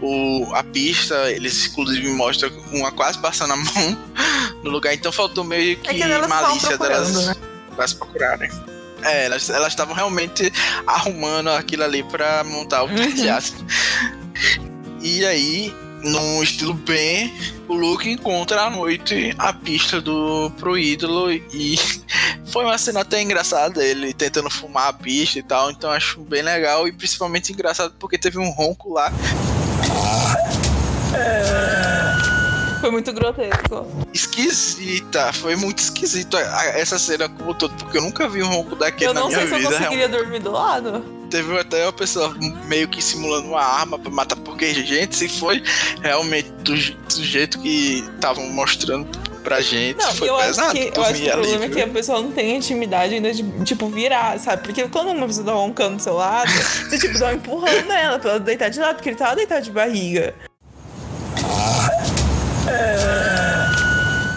[0.00, 3.98] o a pista, eles inclusive mostram uma quase passando a mão
[4.64, 7.34] no lugar, então faltou meio que, é que malícia delas, né?
[7.70, 8.50] delas procurarem.
[9.02, 10.52] É, elas estavam realmente
[10.86, 12.96] arrumando aquilo ali pra montar o uhum.
[15.00, 17.32] E aí, num estilo bem,
[17.68, 21.78] o Luke encontra à noite a pista do pro ídolo e
[22.46, 26.42] foi uma cena até engraçada ele tentando fumar a pista e tal, então acho bem
[26.42, 29.12] legal e principalmente engraçado porque teve um ronco lá.
[32.82, 33.86] Foi muito grotesco.
[34.12, 39.12] Esquisita, foi muito esquisito essa cena como todo, porque eu nunca vi um ronco daquele
[39.12, 39.40] na minha vida.
[39.40, 40.24] Eu não sei se eu conseguiria realmente.
[40.24, 41.04] dormir do lado.
[41.30, 42.34] Teve até uma pessoa
[42.66, 45.62] meio que simulando uma arma pra matar, porque, gente, se foi
[46.02, 49.06] realmente do, do jeito que estavam mostrando
[49.44, 49.98] pra gente.
[49.98, 50.72] Não, foi eu pesado.
[50.72, 53.32] Acho que, eu acho que o problema é que a pessoa não tem intimidade ainda
[53.32, 54.64] de, tipo, virar, sabe?
[54.64, 58.18] Porque quando uma pessoa tá roncando do seu lado, você, tipo, dá um empurrão nela
[58.18, 60.34] pra ela deitar de lado, porque ele tava deitado de barriga.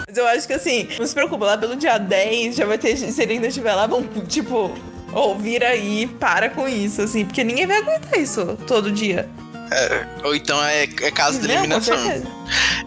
[0.06, 2.96] Mas eu acho que assim, não se preocupa, lá pelo dia 10 já vai ter.
[2.96, 4.72] Se ele ainda estiver lá, vão, tipo,
[5.12, 9.28] ouvir aí, para com isso, assim, porque ninguém vai aguentar isso todo dia.
[9.70, 11.96] É, ou então é, é caso de eliminação.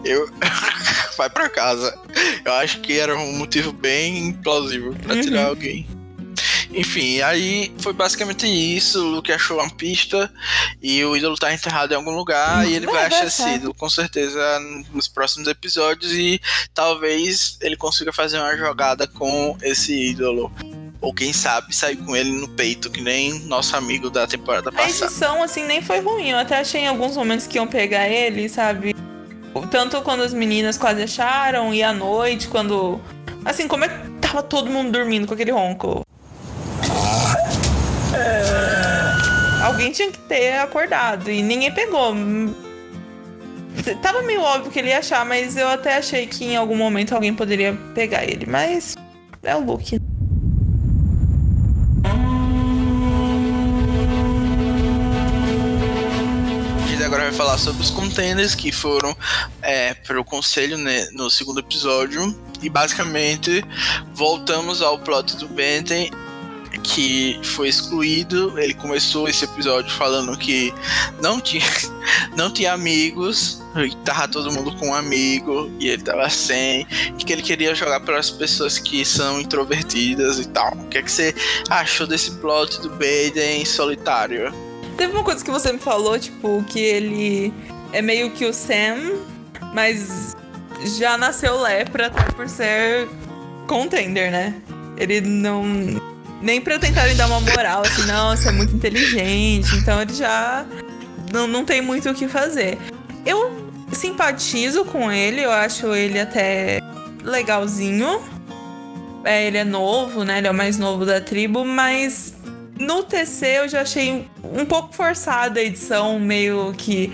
[0.04, 0.30] Eu.
[1.16, 1.96] vai pra casa.
[2.42, 5.20] Eu acho que era um motivo bem plausível pra uhum.
[5.20, 5.86] tirar alguém.
[6.72, 9.04] Enfim, aí foi basicamente isso.
[9.04, 10.32] O Luke achou uma pista
[10.80, 13.90] e o ídolo tá enterrado em algum lugar e ele vai achar esse ídolo, com
[13.90, 14.40] certeza,
[14.92, 16.12] nos próximos episódios.
[16.12, 16.40] E
[16.72, 20.52] talvez ele consiga fazer uma jogada com esse ídolo.
[21.00, 25.04] Ou quem sabe sair com ele no peito, que nem nosso amigo da temporada passada.
[25.04, 26.30] A edição, assim, nem foi ruim.
[26.30, 28.94] Eu até achei em alguns momentos que iam pegar ele, sabe?
[29.70, 33.00] Tanto quando as meninas quase acharam, e à noite, quando.
[33.44, 36.02] Assim, como é que tava todo mundo dormindo com aquele ronco?
[39.80, 42.14] Alguém tinha que ter acordado e ninguém pegou.
[44.02, 47.14] Tava meio óbvio que ele ia achar, mas eu até achei que em algum momento
[47.14, 48.44] alguém poderia pegar ele.
[48.44, 48.94] Mas
[49.42, 49.98] é o Luke.
[57.02, 59.16] agora vai falar sobre os contenders que foram
[59.62, 62.38] é, para o conselho né, no segundo episódio.
[62.62, 63.64] E basicamente
[64.12, 66.10] voltamos ao plot do Benten
[66.82, 68.58] que foi excluído.
[68.58, 70.72] Ele começou esse episódio falando que
[71.20, 71.64] não tinha,
[72.36, 73.62] não tinha amigos,
[74.04, 76.86] tava todo mundo com um amigo e ele tava sem,
[77.18, 80.72] e que ele queria jogar para as pessoas que são introvertidas e tal.
[80.74, 81.34] O que é que você
[81.68, 84.52] achou desse plot do Baden solitário?
[84.96, 87.54] Teve uma coisa que você me falou, tipo, que ele
[87.92, 89.18] é meio que o Sam,
[89.74, 90.36] mas
[90.98, 93.08] já nasceu lepra até por ser
[93.66, 94.54] contender, né?
[94.96, 96.09] Ele não
[96.40, 100.64] nem pra tentarem dar uma moral, assim, não, você é muito inteligente, então ele já
[101.32, 102.78] não, não tem muito o que fazer.
[103.24, 106.80] Eu simpatizo com ele, eu acho ele até
[107.22, 108.20] legalzinho,
[109.24, 110.38] é, ele é novo, né?
[110.38, 112.34] Ele é o mais novo da tribo, mas
[112.78, 117.12] no TC eu já achei um pouco forçada a edição, meio que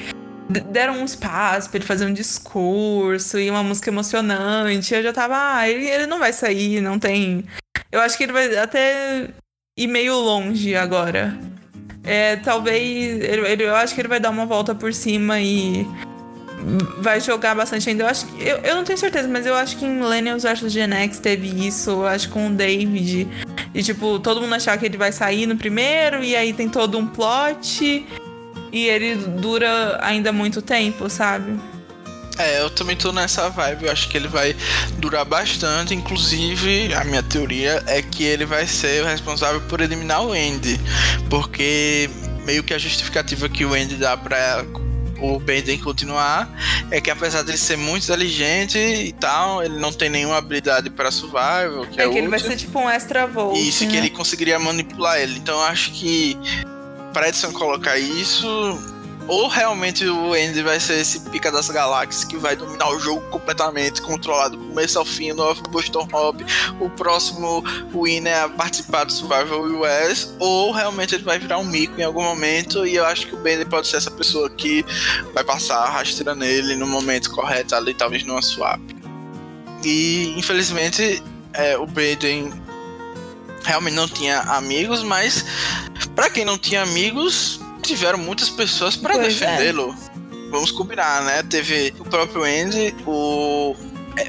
[0.49, 4.95] deram um espaço pra ele fazer um discurso e uma música emocionante.
[4.95, 7.45] Eu já tava, ah, ele, ele não vai sair, não tem.
[7.91, 9.29] Eu acho que ele vai até
[9.77, 11.37] ir meio longe agora.
[12.05, 13.23] É, talvez.
[13.23, 15.87] Ele, ele, eu acho que ele vai dar uma volta por cima e
[16.99, 18.05] vai jogar bastante ainda.
[18.05, 20.73] Eu acho que, eu, eu não tenho certeza, mas eu acho que em Millennials vs
[20.73, 23.29] Gen X teve isso, eu acho com o David.
[23.75, 26.97] E tipo, todo mundo achar que ele vai sair no primeiro, e aí tem todo
[26.99, 28.07] um plot.
[28.77, 31.59] E ele dura ainda muito tempo, sabe?
[32.37, 33.87] É, eu também tô nessa vibe.
[33.87, 34.55] Eu acho que ele vai
[34.99, 35.95] durar bastante.
[35.95, 40.79] Inclusive, a minha teoria é que ele vai ser o responsável por eliminar o Andy.
[41.31, 42.11] Porque
[42.45, 44.63] meio que a justificativa que o Andy dá pra
[45.19, 46.47] o Benden continuar
[46.91, 51.11] é que apesar dele ser muito inteligente e tal, ele não tem nenhuma habilidade para
[51.11, 51.87] survival.
[51.91, 53.57] Que é, é que ele vai ser tipo um extra volt.
[53.57, 53.91] Isso, né?
[53.91, 55.39] que ele conseguiria manipular ele.
[55.39, 56.37] Então eu acho que
[57.17, 58.47] para Edson colocar isso,
[59.27, 63.23] ou realmente o Andy vai ser esse pica das galáxias que vai dominar o jogo
[63.31, 66.43] completamente, controlado do começo ao fim, no Boston Hop,
[66.79, 67.65] o próximo
[67.95, 72.23] win é participar do Survival US, ou realmente ele vai virar um mico em algum
[72.23, 74.85] momento, e eu acho que o Bender pode ser essa pessoa que
[75.33, 78.79] vai passar a rasteira nele no momento correto, ali talvez numa swap.
[79.83, 81.23] E infelizmente
[81.55, 82.53] é, o Baden
[83.67, 85.45] realmente não tinha amigos, mas
[86.15, 89.95] para quem não tinha amigos, tiveram muitas pessoas para Pois defendê-lo.
[90.51, 91.43] Vamos combinar, né?
[91.43, 93.75] Teve o próprio Andy, o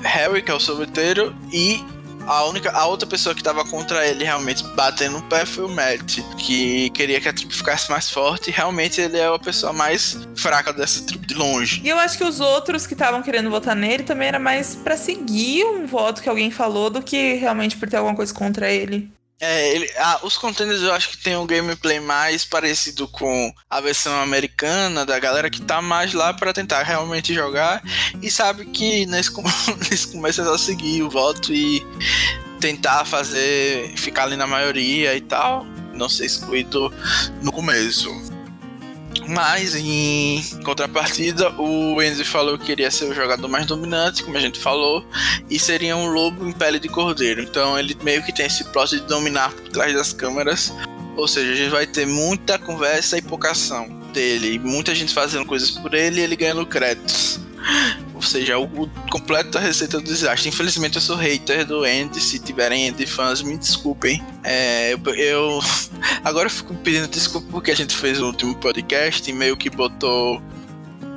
[0.04, 1.84] Harry, que é o sorveteiro, e
[2.26, 5.70] a única a outra pessoa que tava contra ele realmente batendo no pé foi o
[5.70, 9.72] Matt, que queria que a tribo ficasse mais forte, e realmente ele é a pessoa
[9.72, 11.82] mais fraca dessa tribo de longe.
[11.84, 14.98] E eu acho que os outros que estavam querendo votar nele também era mais pra
[14.98, 19.10] seguir um voto que alguém falou do que realmente por ter alguma coisa contra ele.
[19.40, 23.80] É, ele, ah, os contenders eu acho que tem um gameplay mais parecido com a
[23.80, 27.84] versão americana da galera que tá mais lá para tentar realmente jogar
[28.20, 29.32] e sabe que nesse,
[29.92, 31.86] nesse começo é só seguir o voto e
[32.60, 36.92] tentar fazer ficar ali na maioria e tal, não ser excluído
[37.44, 38.10] no começo.
[39.28, 44.41] Mas em contrapartida, o Enzi falou que queria ser o jogador mais dominante, como a
[44.41, 45.05] gente falou,
[45.49, 47.41] e seria um lobo em pele de cordeiro.
[47.41, 50.74] Então ele meio que tem esse plot de dominar por trás das câmeras.
[51.15, 54.59] Ou seja, a gente vai ter muita conversa e pouca ação dele.
[54.59, 57.39] Muita gente fazendo coisas por ele e ele ganhando créditos.
[58.13, 60.49] Ou seja, o, o completo da receita do desastre.
[60.49, 62.20] Infelizmente eu sou hater do Andy.
[62.20, 64.24] Se tiverem Andy fãs, me desculpem.
[64.43, 65.59] É, eu, eu-
[66.24, 69.70] agora eu fico pedindo desculpa porque a gente fez o último podcast e meio que
[69.70, 70.41] botou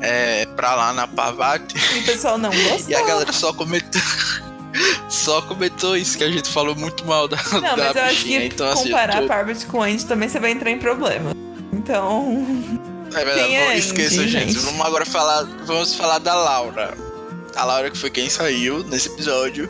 [0.03, 1.75] é, pra lá na Pavate.
[1.97, 2.81] E o pessoal não gostou.
[2.91, 4.01] E a galera só comentou.
[5.09, 8.15] Só comentou isso, que a gente falou muito mal da, Não, da mas eu acho
[8.15, 8.39] bichinha.
[8.41, 11.33] que então, assim, comparar tô- Parvati com Andy também você vai entrar em problema.
[11.73, 12.47] Então.
[13.15, 14.53] É verdade, Quem é não esqueça, gente.
[14.53, 14.59] gente?
[14.59, 15.43] Vamos agora falar.
[15.65, 16.95] Vamos falar da Laura.
[17.57, 19.69] A Laura, que foi quem saiu nesse episódio,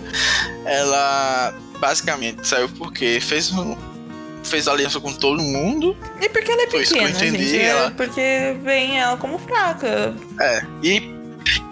[0.64, 3.76] ela basicamente saiu porque fez um.
[4.42, 5.94] Fez aliança com todo mundo.
[6.20, 7.60] E porque ela é Foi isso que eu pequena, entendi, gente.
[7.62, 10.14] É ela- porque vem ela como fraca.
[10.40, 10.62] É.
[10.82, 11.14] E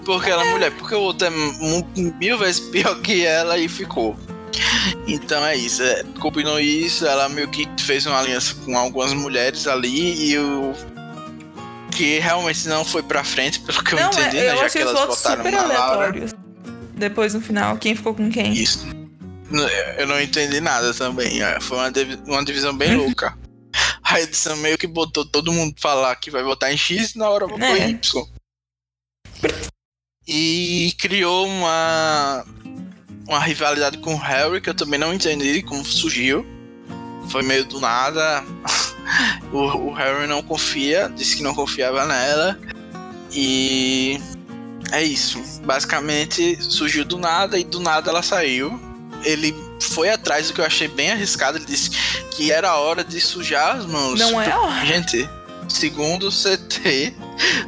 [0.05, 4.17] porque ela é mulher, porque o outro é mil vezes pior que ela e ficou.
[5.07, 9.67] Então é isso, é, combinou isso, ela meio que fez uma aliança com algumas mulheres
[9.67, 10.75] ali e o
[11.99, 14.53] que realmente não foi pra frente, pelo que eu não, entendi, é, né?
[14.53, 15.79] eu Já achei que os elas votos votaram super na Laura.
[15.83, 16.33] aleatórios.
[16.95, 18.53] Depois no final, quem ficou com quem?
[18.53, 18.87] Isso.
[19.97, 21.43] Eu não entendi nada também.
[21.43, 23.37] é, Foi uma, divi- uma divisão bem louca.
[24.03, 27.29] A edição meio que botou todo mundo falar que vai votar em X e na
[27.29, 27.79] hora votou É.
[27.89, 28.27] em Y.
[30.27, 32.45] E criou uma,
[33.27, 36.47] uma rivalidade com o Harry que eu também não entendi como surgiu.
[37.31, 38.45] Foi meio do nada.
[39.53, 42.59] O, o Harry não confia, disse que não confiava nela.
[43.33, 44.21] E
[44.93, 45.43] é isso.
[45.65, 48.81] Basicamente surgiu do nada e do nada ela saiu.
[49.25, 51.59] Ele foi atrás do que eu achei bem arriscado.
[51.59, 51.91] Ele disse
[52.31, 54.19] que era hora de sujar as mãos.
[54.19, 54.47] Não é.
[54.87, 55.29] Gente,
[55.69, 57.15] segundo CT,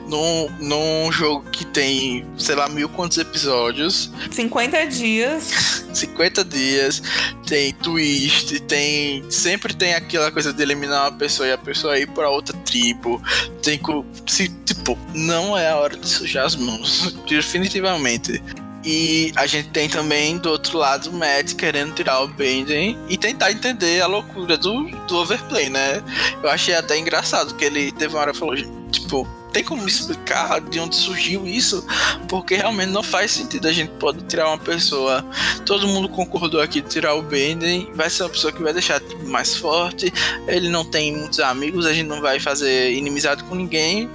[0.06, 5.84] num, num jogo que tem, sei lá, mil quantos episódios, 50 dias.
[5.92, 7.02] 50 dias,
[7.46, 9.24] tem twist, tem.
[9.30, 13.22] Sempre tem aquela coisa de eliminar uma pessoa e a pessoa ir pra outra tribo.
[13.62, 13.80] Tem.
[14.26, 17.16] Se, tipo, não é a hora de sujar as mãos.
[17.28, 18.42] Definitivamente.
[18.84, 23.18] E a gente tem também do outro lado o Matt querendo tirar o Benden e
[23.18, 26.02] tentar entender a loucura do, do overplay, né?
[26.42, 28.56] Eu achei até engraçado que ele teve uma hora e falou,
[28.90, 31.84] tipo, tem como explicar de onde surgiu isso,
[32.28, 35.24] porque realmente não faz sentido a gente pode tirar uma pessoa.
[35.66, 39.00] Todo mundo concordou aqui de tirar o Benden, vai ser uma pessoa que vai deixar
[39.00, 40.12] tipo, mais forte.
[40.46, 44.08] Ele não tem muitos amigos, a gente não vai fazer inimizade com ninguém.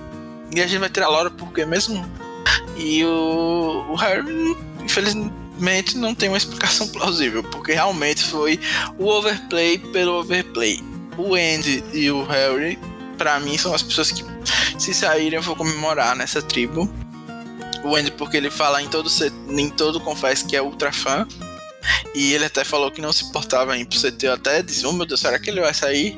[0.56, 2.25] E a gente vai tirar a Laura porque mesmo.
[2.78, 8.60] E o, o Harry, infelizmente, não tem uma explicação plausível, porque realmente foi
[8.98, 10.82] o overplay pelo overplay.
[11.18, 12.78] O Andy e o Harry,
[13.18, 14.24] para mim, são as pessoas que
[14.78, 16.90] se saírem, eu vou comemorar nessa tribo.
[17.84, 19.10] O Andy, porque ele fala em todo,
[19.50, 21.26] em todo confess que é ultra fã.
[22.14, 24.26] E ele até falou que não se importava em pro CT.
[24.26, 26.18] Eu até disse, oh meu Deus, será que ele vai sair?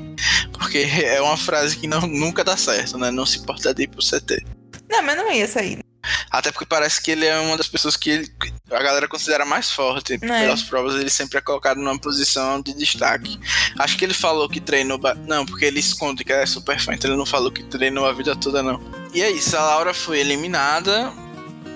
[0.54, 3.12] Porque é uma frase que não, nunca dá certo, né?
[3.12, 4.46] Não se importa de ir pro CT.
[4.90, 5.87] Não, mas não ia sair.
[6.30, 8.32] Até porque parece que ele é uma das pessoas que ele,
[8.72, 10.14] a galera considera mais forte.
[10.14, 10.18] É.
[10.18, 13.40] Pelas provas, ele sempre é colocado numa posição de destaque.
[13.78, 15.00] Acho que ele falou que treinou.
[15.28, 18.14] Não, porque ele esconde que é super fã, então ele não falou que treinou a
[18.14, 18.82] vida toda, não.
[19.14, 21.12] E é isso, a Laura foi eliminada.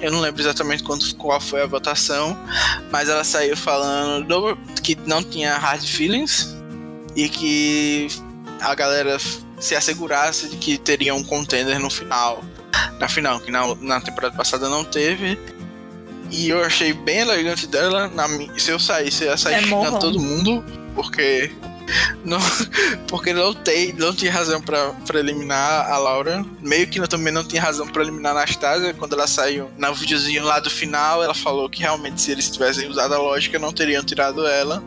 [0.02, 2.36] Eu não lembro exatamente quando, qual foi a votação,
[2.92, 6.56] mas ela saiu falando que não tinha hard feelings
[7.16, 8.08] e que
[8.60, 9.18] a galera
[9.60, 12.44] se assegurasse de que teria um contender no final
[13.00, 15.38] na final, que na, na temporada passada não teve.
[16.30, 18.08] E eu achei bem elegante dela.
[18.08, 20.64] Na, se eu saísse, eu ia sair é xingando todo mundo,
[20.96, 21.52] porque.
[22.24, 22.40] Não,
[23.08, 26.46] porque não, tem, não tinha razão pra, pra eliminar a Laura.
[26.62, 28.94] Meio que também não tinha razão pra eliminar a Anastasia.
[28.94, 32.88] Quando ela saiu no videozinho lá do final, ela falou que realmente se eles tivessem
[32.88, 34.82] usado a lógica, não teriam tirado ela.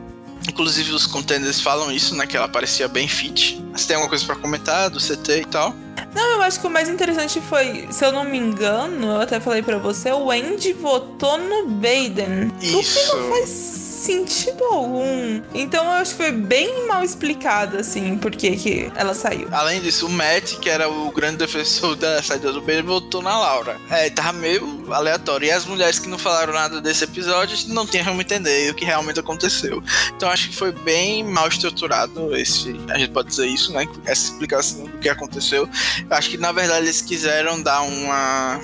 [0.49, 2.26] Inclusive os contenders falam isso, né?
[2.26, 3.62] Que ela parecia bem fit.
[3.72, 5.74] Você tem alguma coisa para comentar do CT e tal?
[6.14, 9.40] Não, eu acho que o mais interessante foi, se eu não me engano, eu até
[9.40, 12.53] falei para você, o Andy votou no Baden.
[12.61, 12.78] Isso.
[12.78, 15.40] O que não faz sentido algum.
[15.55, 19.49] Então eu acho que foi bem mal explicado, assim, por que, ela saiu.
[19.51, 23.36] Além disso, o Matt, que era o grande defensor da saída do Baden, votou na
[23.38, 23.78] Laura.
[23.90, 25.47] É, tava meio aleatório.
[25.47, 28.84] E as mulheres que não falaram nada desse episódio não tinham como entender o que
[28.84, 29.82] realmente aconteceu.
[30.14, 32.78] Então acho que foi bem mal estruturado esse.
[32.90, 33.86] A gente pode dizer isso, né?
[34.05, 35.68] Essa explicação do que aconteceu.
[36.09, 38.61] Eu acho que na verdade eles quiseram dar uma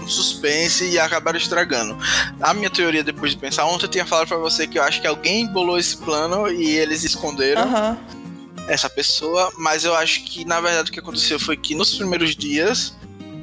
[0.00, 1.96] um suspense e acabaram estragando.
[2.40, 5.00] A minha teoria, depois de pensar, ontem eu tinha falado para você que eu acho
[5.00, 7.62] que alguém bolou esse plano e eles esconderam.
[7.62, 7.96] Uhum.
[8.68, 12.36] Essa pessoa, mas eu acho que na verdade o que aconteceu foi que nos primeiros
[12.36, 12.94] dias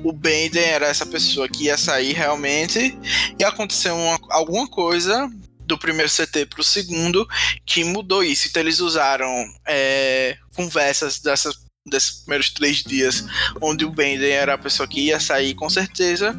[0.03, 2.97] o Benden era essa pessoa que ia sair realmente
[3.38, 5.30] e aconteceu uma, alguma coisa
[5.65, 7.28] do primeiro CT para o segundo
[7.65, 8.47] que mudou isso.
[8.47, 9.28] Então eles usaram
[9.65, 13.25] é, conversas dessas desses primeiros três dias,
[13.61, 16.38] onde o Bender era a pessoa que ia sair com certeza,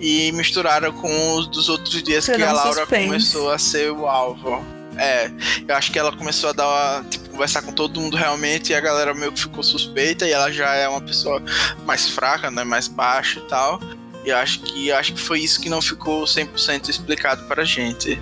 [0.00, 3.06] e misturaram com os dos outros dias que a Laura suspense.
[3.06, 4.64] começou a ser o alvo.
[4.96, 5.30] É,
[5.68, 8.74] eu acho que ela começou a dar uma, tipo, conversar com todo mundo realmente e
[8.74, 11.42] a galera meio que ficou suspeita e ela já é uma pessoa
[11.84, 13.80] mais fraca, né, mais baixa e tal.
[14.24, 18.18] E eu acho que acho que foi isso que não ficou 100% explicado pra gente.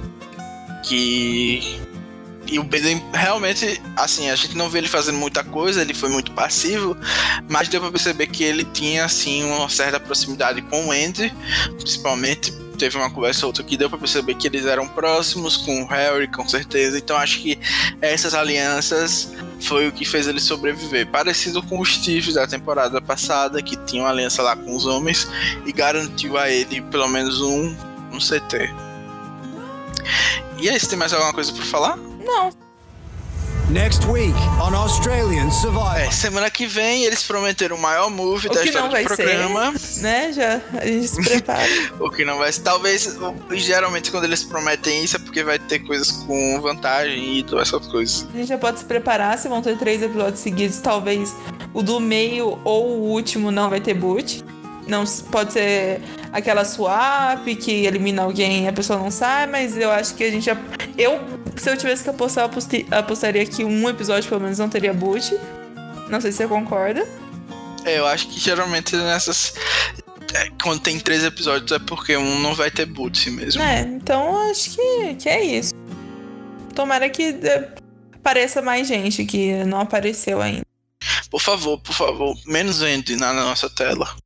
[0.85, 1.81] Que
[2.47, 6.09] e o Biden realmente, assim, a gente não vê ele fazendo muita coisa, ele foi
[6.09, 6.97] muito passivo,
[7.49, 11.33] mas deu pra perceber que ele tinha, assim, uma certa proximidade com o Andy,
[11.77, 12.53] principalmente.
[12.79, 16.27] Teve uma conversa outra que deu pra perceber que eles eram próximos com o Harry,
[16.27, 16.99] com certeza.
[16.99, 17.57] Então acho que
[18.01, 21.07] essas alianças foi o que fez ele sobreviver.
[21.07, 25.29] Parecido com o Steve da temporada passada, que tinha uma aliança lá com os homens
[25.65, 27.77] e garantiu a ele pelo menos um,
[28.13, 28.75] um CT.
[30.59, 31.99] E aí, você tem mais alguma coisa para falar?
[32.25, 32.51] Não.
[33.71, 35.97] Next week on Australian Survivor.
[35.97, 39.77] É, semana que vem eles prometeram o maior move o da história do programa.
[39.79, 40.33] Ser, né?
[40.33, 41.67] Já a gente se prepara.
[41.99, 42.63] o que não vai ser.
[42.63, 43.19] Talvez,
[43.53, 47.87] geralmente, quando eles prometem isso é porque vai ter coisas com vantagem e todas essas
[47.89, 48.27] coisas.
[48.33, 50.79] A gente já pode se preparar se vão ter três episódios seguidos.
[50.79, 51.35] Talvez
[51.73, 54.45] o do meio ou o último não vai ter boot.
[54.87, 56.03] Não pode ser
[56.33, 60.31] aquela swap que elimina alguém e a pessoa não sai, mas eu acho que a
[60.31, 60.57] gente já.
[60.97, 61.21] Eu,
[61.57, 65.39] se eu tivesse que apostar, eu apostaria que um episódio pelo menos não teria boot.
[66.09, 67.07] Não sei se você concorda.
[67.85, 69.55] É, eu acho que geralmente nessas.
[70.35, 73.63] É, quando tem três episódios é porque um não vai ter boot mesmo.
[73.63, 75.75] É, então acho que, que é isso.
[76.75, 77.75] Tomara que é,
[78.15, 80.63] apareça mais gente que não apareceu ainda.
[81.31, 84.17] Por favor, por favor, menos Andy na nossa tela.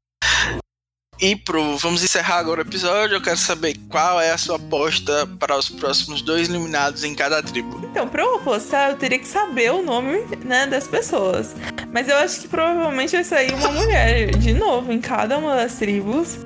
[1.20, 3.16] E pro, vamos encerrar agora o episódio.
[3.16, 7.42] Eu quero saber qual é a sua aposta para os próximos dois eliminados em cada
[7.42, 7.80] tribo.
[7.90, 11.56] Então, pra eu apostar, eu teria que saber o nome né, das pessoas.
[11.92, 15.74] Mas eu acho que provavelmente vai sair uma mulher de novo em cada uma das
[15.74, 16.38] tribos.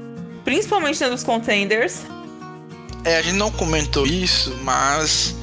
[0.42, 2.00] Principalmente nos contenders.
[3.04, 5.34] É, a gente não comentou isso, mas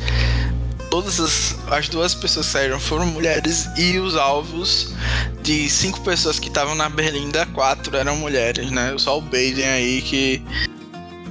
[0.90, 4.94] todas as, as duas pessoas que saíram foram mulheres e os alvos
[5.42, 8.94] de cinco pessoas que estavam na Berlinda, quatro eram mulheres, né?
[8.98, 10.42] Só o Baden aí que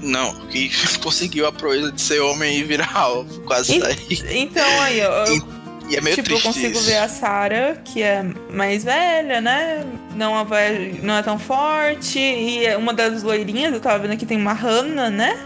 [0.01, 0.71] não, que
[1.03, 3.97] conseguiu a proeza de ser homem e virar alvo, quase E- daí.
[4.31, 5.49] Então aí, eu, eu,
[5.91, 6.85] E é meio tipo, eu triste consigo isso.
[6.87, 9.85] ver a Sarah, que é mais velha, né?
[10.15, 12.19] Não, vai, não é tão forte.
[12.19, 15.37] E é uma das loirinhas, eu tava vendo aqui, tem uma Hannah, né?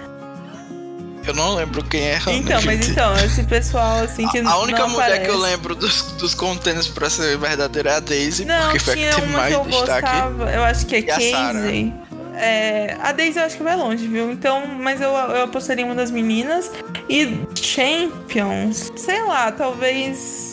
[1.26, 4.86] Eu não lembro quem é Então, mas então, esse pessoal, assim, que A não única
[4.88, 5.24] mulher aparece.
[5.24, 9.08] que eu lembro dos, dos contêineres pra ser verdadeira é a Daisy, Não, porque foi
[9.08, 10.00] a que uma mais que eu destaque.
[10.02, 11.04] gostava, eu acho que é a.
[11.18, 11.92] Casey.
[12.34, 14.32] É, a Daisy eu acho que vai longe, viu?
[14.32, 16.70] Então, mas eu, eu apostaria em uma das meninas.
[17.08, 20.51] E Champions, sei lá, talvez.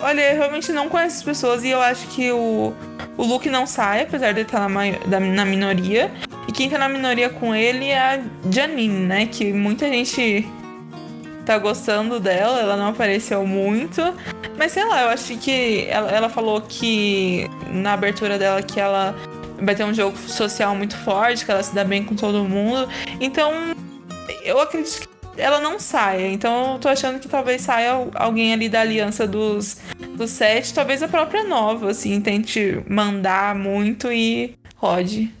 [0.00, 2.72] Olha, eu realmente não conheço as pessoas e eu acho que o,
[3.16, 6.10] o Luke não sai, apesar de ele estar na, na minoria.
[6.48, 8.20] E quem tá na minoria com ele é a
[8.50, 9.26] Janine, né?
[9.26, 10.48] Que muita gente
[11.44, 14.02] tá gostando dela, ela não apareceu muito.
[14.56, 19.14] Mas sei lá, eu acho que ela, ela falou que na abertura dela que ela
[19.60, 22.88] vai ter um jogo social muito forte, que ela se dá bem com todo mundo.
[23.20, 23.52] Então,
[24.44, 26.28] eu acredito que ela não saia.
[26.28, 29.78] Então, eu tô achando que talvez saia alguém ali da aliança dos,
[30.16, 35.32] dos sete, talvez a própria nova, assim, tente mandar muito e rode.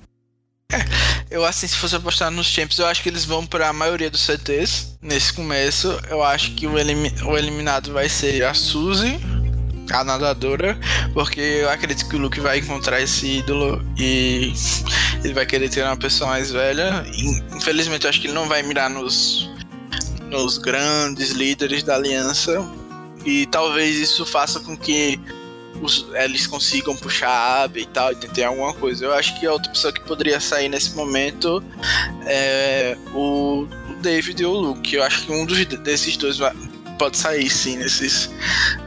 [1.30, 4.20] Eu, assim, se fosse apostar nos Champions, eu acho que eles vão pra maioria dos
[4.24, 5.98] CTs nesse começo.
[6.08, 9.18] Eu acho que o, o eliminado vai ser a Suzy,
[9.92, 10.78] a nadadora,
[11.12, 14.52] porque eu acredito que o Luke vai encontrar esse ídolo e
[15.24, 17.04] ele vai querer ter uma pessoa mais velha.
[17.12, 19.49] In- Infelizmente, eu acho que ele não vai mirar nos,
[20.30, 22.64] nos grandes líderes da aliança.
[23.24, 25.20] E talvez isso faça com que
[25.82, 29.04] os- eles consigam puxar a Abby e tal, e tentar alguma coisa.
[29.04, 31.62] Eu acho que a outra pessoa que poderia sair nesse momento
[32.26, 34.94] é o, o David e o Luke.
[34.94, 36.54] Eu acho que um dos, desses dois vai-
[36.98, 38.30] pode sair sim nesses,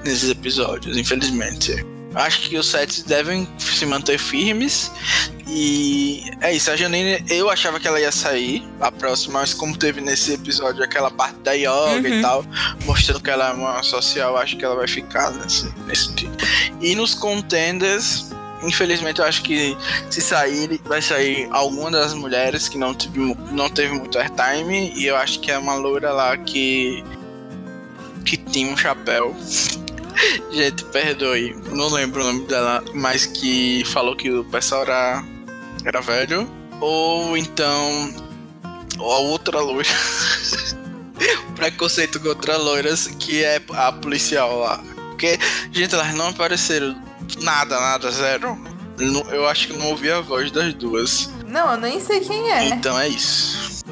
[0.03, 1.85] nesses episódios, infelizmente.
[2.15, 4.91] Acho que os sets devem se manter firmes.
[5.47, 9.77] E é isso, a Janine, eu achava que ela ia sair a próxima, mas como
[9.77, 12.19] teve nesse episódio aquela parte da yoga Uhum.
[12.19, 12.45] e tal,
[12.85, 16.31] mostrando que ela é uma social, acho que ela vai ficar nesse, nesse dia.
[16.81, 18.31] E nos contenders,
[18.63, 19.77] infelizmente eu acho que
[20.09, 23.19] se sair, vai sair alguma das mulheres que não teve,
[23.51, 27.03] não teve muito airtime, e eu acho que é uma loura lá que.
[28.25, 29.35] que tinha um chapéu.
[30.51, 35.23] Gente, perdoe, não lembro o nome dela, mas que falou que o pessoal era,
[35.85, 36.49] era velho.
[36.79, 38.13] Ou então.
[38.99, 39.89] Ou a outra loira.
[41.55, 44.83] Preconceito contra loiras, que é a policial lá.
[45.09, 45.39] Porque,
[45.71, 46.95] gente, elas não apareceram
[47.41, 48.57] nada, nada, zero.
[49.31, 51.29] Eu acho que não ouvi a voz das duas.
[51.47, 52.65] Não, eu nem sei quem é.
[52.69, 53.83] Então é isso.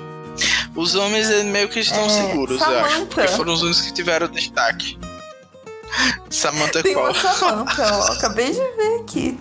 [0.75, 2.89] Os homens meio que estão É, seguros, eu acho.
[2.93, 3.15] Samantha.
[3.15, 4.97] Porque foram os únicos que tiveram destaque.
[6.29, 7.13] Samantha é Tem qual?
[7.13, 8.13] Samantha, ó.
[8.13, 9.39] Acabei de ver aqui.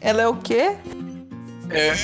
[0.00, 0.76] Ela é o quê?
[1.70, 1.94] É,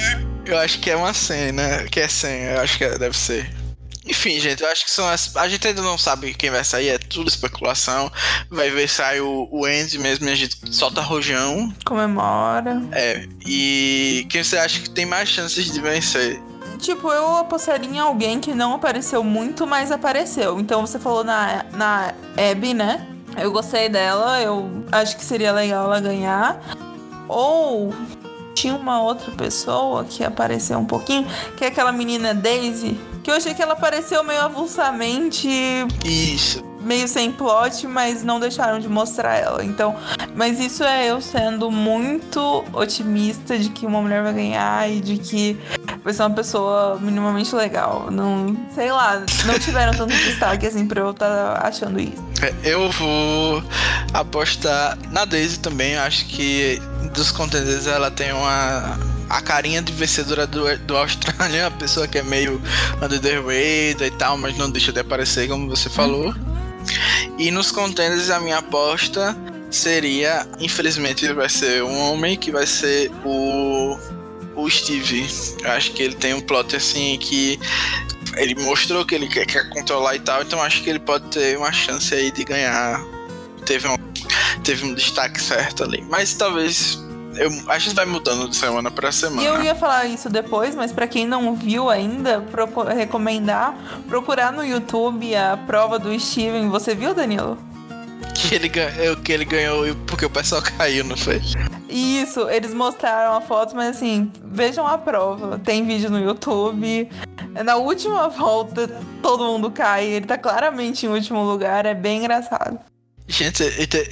[0.46, 3.60] eu acho que é uma senha, que é senha, eu acho que deve ser.
[4.06, 5.36] Enfim, gente, eu acho que são as.
[5.36, 8.10] A gente ainda não sabe quem vai sair, é tudo especulação.
[8.50, 11.72] Vai ver se sai o, o Andy mesmo e a gente solta rojão.
[11.84, 12.82] Comemora.
[12.92, 13.26] É.
[13.46, 16.40] E quem você acha que tem mais chances de vencer?
[16.78, 20.58] Tipo, eu apostaria em alguém que não apareceu muito, mas apareceu.
[20.58, 22.14] Então você falou na, na
[22.50, 23.06] Abby, né?
[23.36, 26.60] Eu gostei dela, eu acho que seria legal ela ganhar.
[27.28, 27.92] Ou
[28.54, 31.26] tinha uma outra pessoa que apareceu um pouquinho,
[31.56, 35.48] que é aquela menina Daisy, que eu achei que ela apareceu meio avulsamente,
[36.04, 36.69] Isso.
[36.80, 39.64] Meio sem plot, mas não deixaram de mostrar ela.
[39.64, 39.94] Então,
[40.34, 45.18] mas isso é eu sendo muito otimista de que uma mulher vai ganhar e de
[45.18, 45.58] que
[46.02, 48.08] vai ser uma pessoa minimamente legal.
[48.10, 52.24] Não, sei lá, não tiveram tanto destaque assim pra eu estar achando isso.
[52.42, 53.62] É, Eu vou
[54.14, 55.96] apostar na Daisy também.
[55.96, 56.80] Acho que
[57.12, 58.98] dos contenders ela tem uma.
[59.28, 62.60] A carinha de vencedora do, do Austrália, a pessoa que é meio
[63.00, 66.34] under the radar e tal, mas não deixa de aparecer, como você falou.
[67.38, 69.36] E nos contenders, a minha aposta
[69.70, 73.98] seria, infelizmente, vai ser um homem que vai ser o.
[74.56, 75.26] O Steve.
[75.62, 77.58] Eu acho que ele tem um plot assim que
[78.36, 81.56] ele mostrou que ele quer, quer controlar e tal, então acho que ele pode ter
[81.56, 83.02] uma chance aí de ganhar.
[83.64, 83.96] Teve um,
[84.62, 86.04] teve um destaque certo ali.
[86.08, 86.98] Mas talvez.
[87.36, 89.42] Eu, a gente vai mudando de semana pra semana.
[89.42, 92.44] E eu ia falar isso depois, mas pra quem não viu ainda,
[92.96, 93.74] recomendar
[94.08, 96.68] procurar no YouTube a prova do Steven.
[96.68, 97.58] Você viu, Danilo?
[98.40, 101.40] que ele, ganhou, que ele ganhou porque o pessoal caiu, não foi?
[101.88, 105.58] Isso, eles mostraram a foto, mas assim, vejam a prova.
[105.58, 107.08] Tem vídeo no YouTube.
[107.64, 108.88] Na última volta,
[109.22, 110.06] todo mundo cai.
[110.06, 111.84] Ele tá claramente em último lugar.
[111.84, 112.78] É bem engraçado.
[113.30, 113.62] Gente,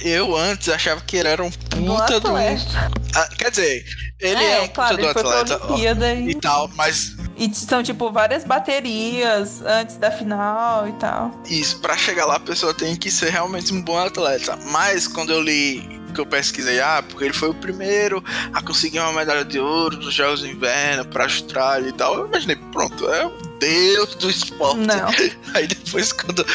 [0.01, 2.35] eu antes achava que ele era um puta do.
[2.35, 3.85] Ah, quer dizer,
[4.19, 5.59] ele é, é um claro, puta do atleta.
[5.65, 6.29] Ó, e...
[6.29, 11.31] e tal, mas e são, tipo, várias baterias antes da final e tal.
[11.49, 14.57] Isso, para chegar lá a pessoa tem que ser realmente um bom atleta.
[14.65, 18.21] Mas quando eu li que eu pesquisei, ah, porque ele foi o primeiro
[18.53, 22.15] a conseguir uma medalha de ouro nos Jogos de Inverno pra Austrália e tal.
[22.15, 24.79] Eu imaginei, pronto, é deus do esporte.
[24.79, 25.09] Não.
[25.53, 26.45] Aí depois quando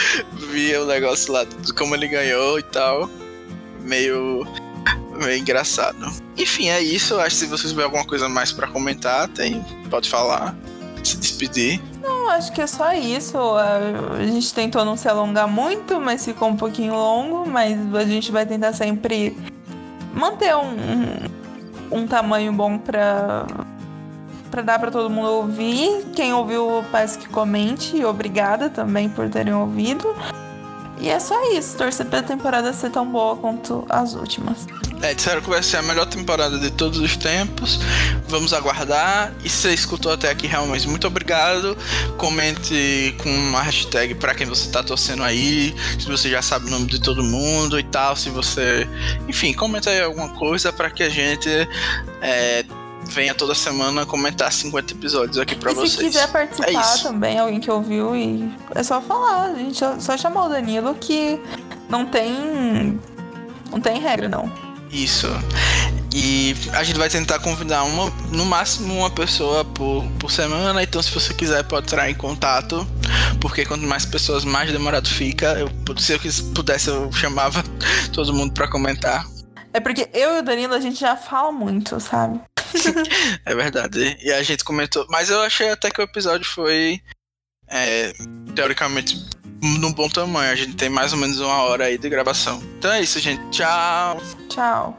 [0.51, 1.47] vi o negócio lá,
[1.77, 3.09] como ele ganhou e tal,
[3.81, 4.47] meio
[5.19, 6.13] meio engraçado.
[6.37, 7.19] Enfim, é isso.
[7.21, 10.57] Acho que se vocês tiverem alguma coisa mais para comentar, tem, pode falar,
[11.03, 11.81] se despedir.
[12.03, 13.39] Não, acho que é só isso.
[13.39, 17.49] A gente tentou não se alongar muito, mas ficou um pouquinho longo.
[17.49, 19.37] Mas a gente vai tentar sempre
[20.13, 20.71] manter um,
[21.93, 23.47] um, um tamanho bom pra,
[24.55, 26.07] pra dar pra todo mundo ouvir.
[26.15, 28.05] Quem ouviu, peço que comente.
[28.05, 30.15] Obrigada também por terem ouvido.
[31.01, 31.77] E é só isso.
[31.77, 34.65] Torcer pra temporada ser tão boa quanto as últimas.
[35.03, 37.81] É, disseram que vai ser a melhor temporada de todos os tempos.
[38.29, 39.35] Vamos aguardar.
[39.45, 41.77] E se você escutou até aqui, realmente, muito obrigado.
[42.17, 45.75] Comente com uma hashtag para quem você tá torcendo aí.
[45.99, 48.15] Se você já sabe o nome de todo mundo e tal.
[48.15, 48.89] Se você.
[49.29, 51.51] Enfim, comenta aí alguma coisa para que a gente.
[52.23, 52.65] É,
[53.07, 55.93] venha toda semana comentar 50 episódios aqui pra e vocês.
[55.93, 59.53] Se quiser participar é também, alguém que ouviu, e é só falar.
[59.53, 61.41] A gente só chamar o Danilo que
[61.89, 63.01] não tem.
[63.71, 64.51] Não tem regra, não.
[64.91, 65.29] Isso.
[66.15, 70.81] E a gente vai tentar convidar uma, no máximo uma pessoa por, por semana.
[70.81, 72.87] Então, se você quiser, pode entrar em contato.
[73.41, 75.59] Porque quanto mais pessoas, mais demorado fica.
[75.59, 76.21] Eu, se eu
[76.55, 77.65] pudesse, eu chamava
[78.15, 79.27] todo mundo para comentar.
[79.73, 82.41] É porque eu e o Danilo, a gente já fala muito, sabe?
[83.45, 84.17] é verdade.
[84.23, 85.07] E a gente comentou.
[85.09, 87.01] Mas eu achei até que o episódio foi.
[87.69, 88.13] É,
[88.55, 89.17] teoricamente
[89.63, 90.53] num bom tamanho.
[90.53, 92.63] A gente tem mais ou menos uma hora aí de gravação.
[92.79, 93.43] Então é isso, gente.
[93.51, 94.21] Tchau.
[94.49, 94.99] Tchau.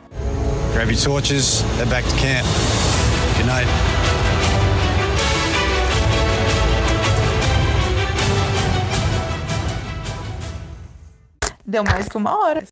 [0.74, 2.46] Grab your torches, head back to camp.
[3.38, 3.70] Good night.
[11.66, 12.64] Deu mais que uma hora.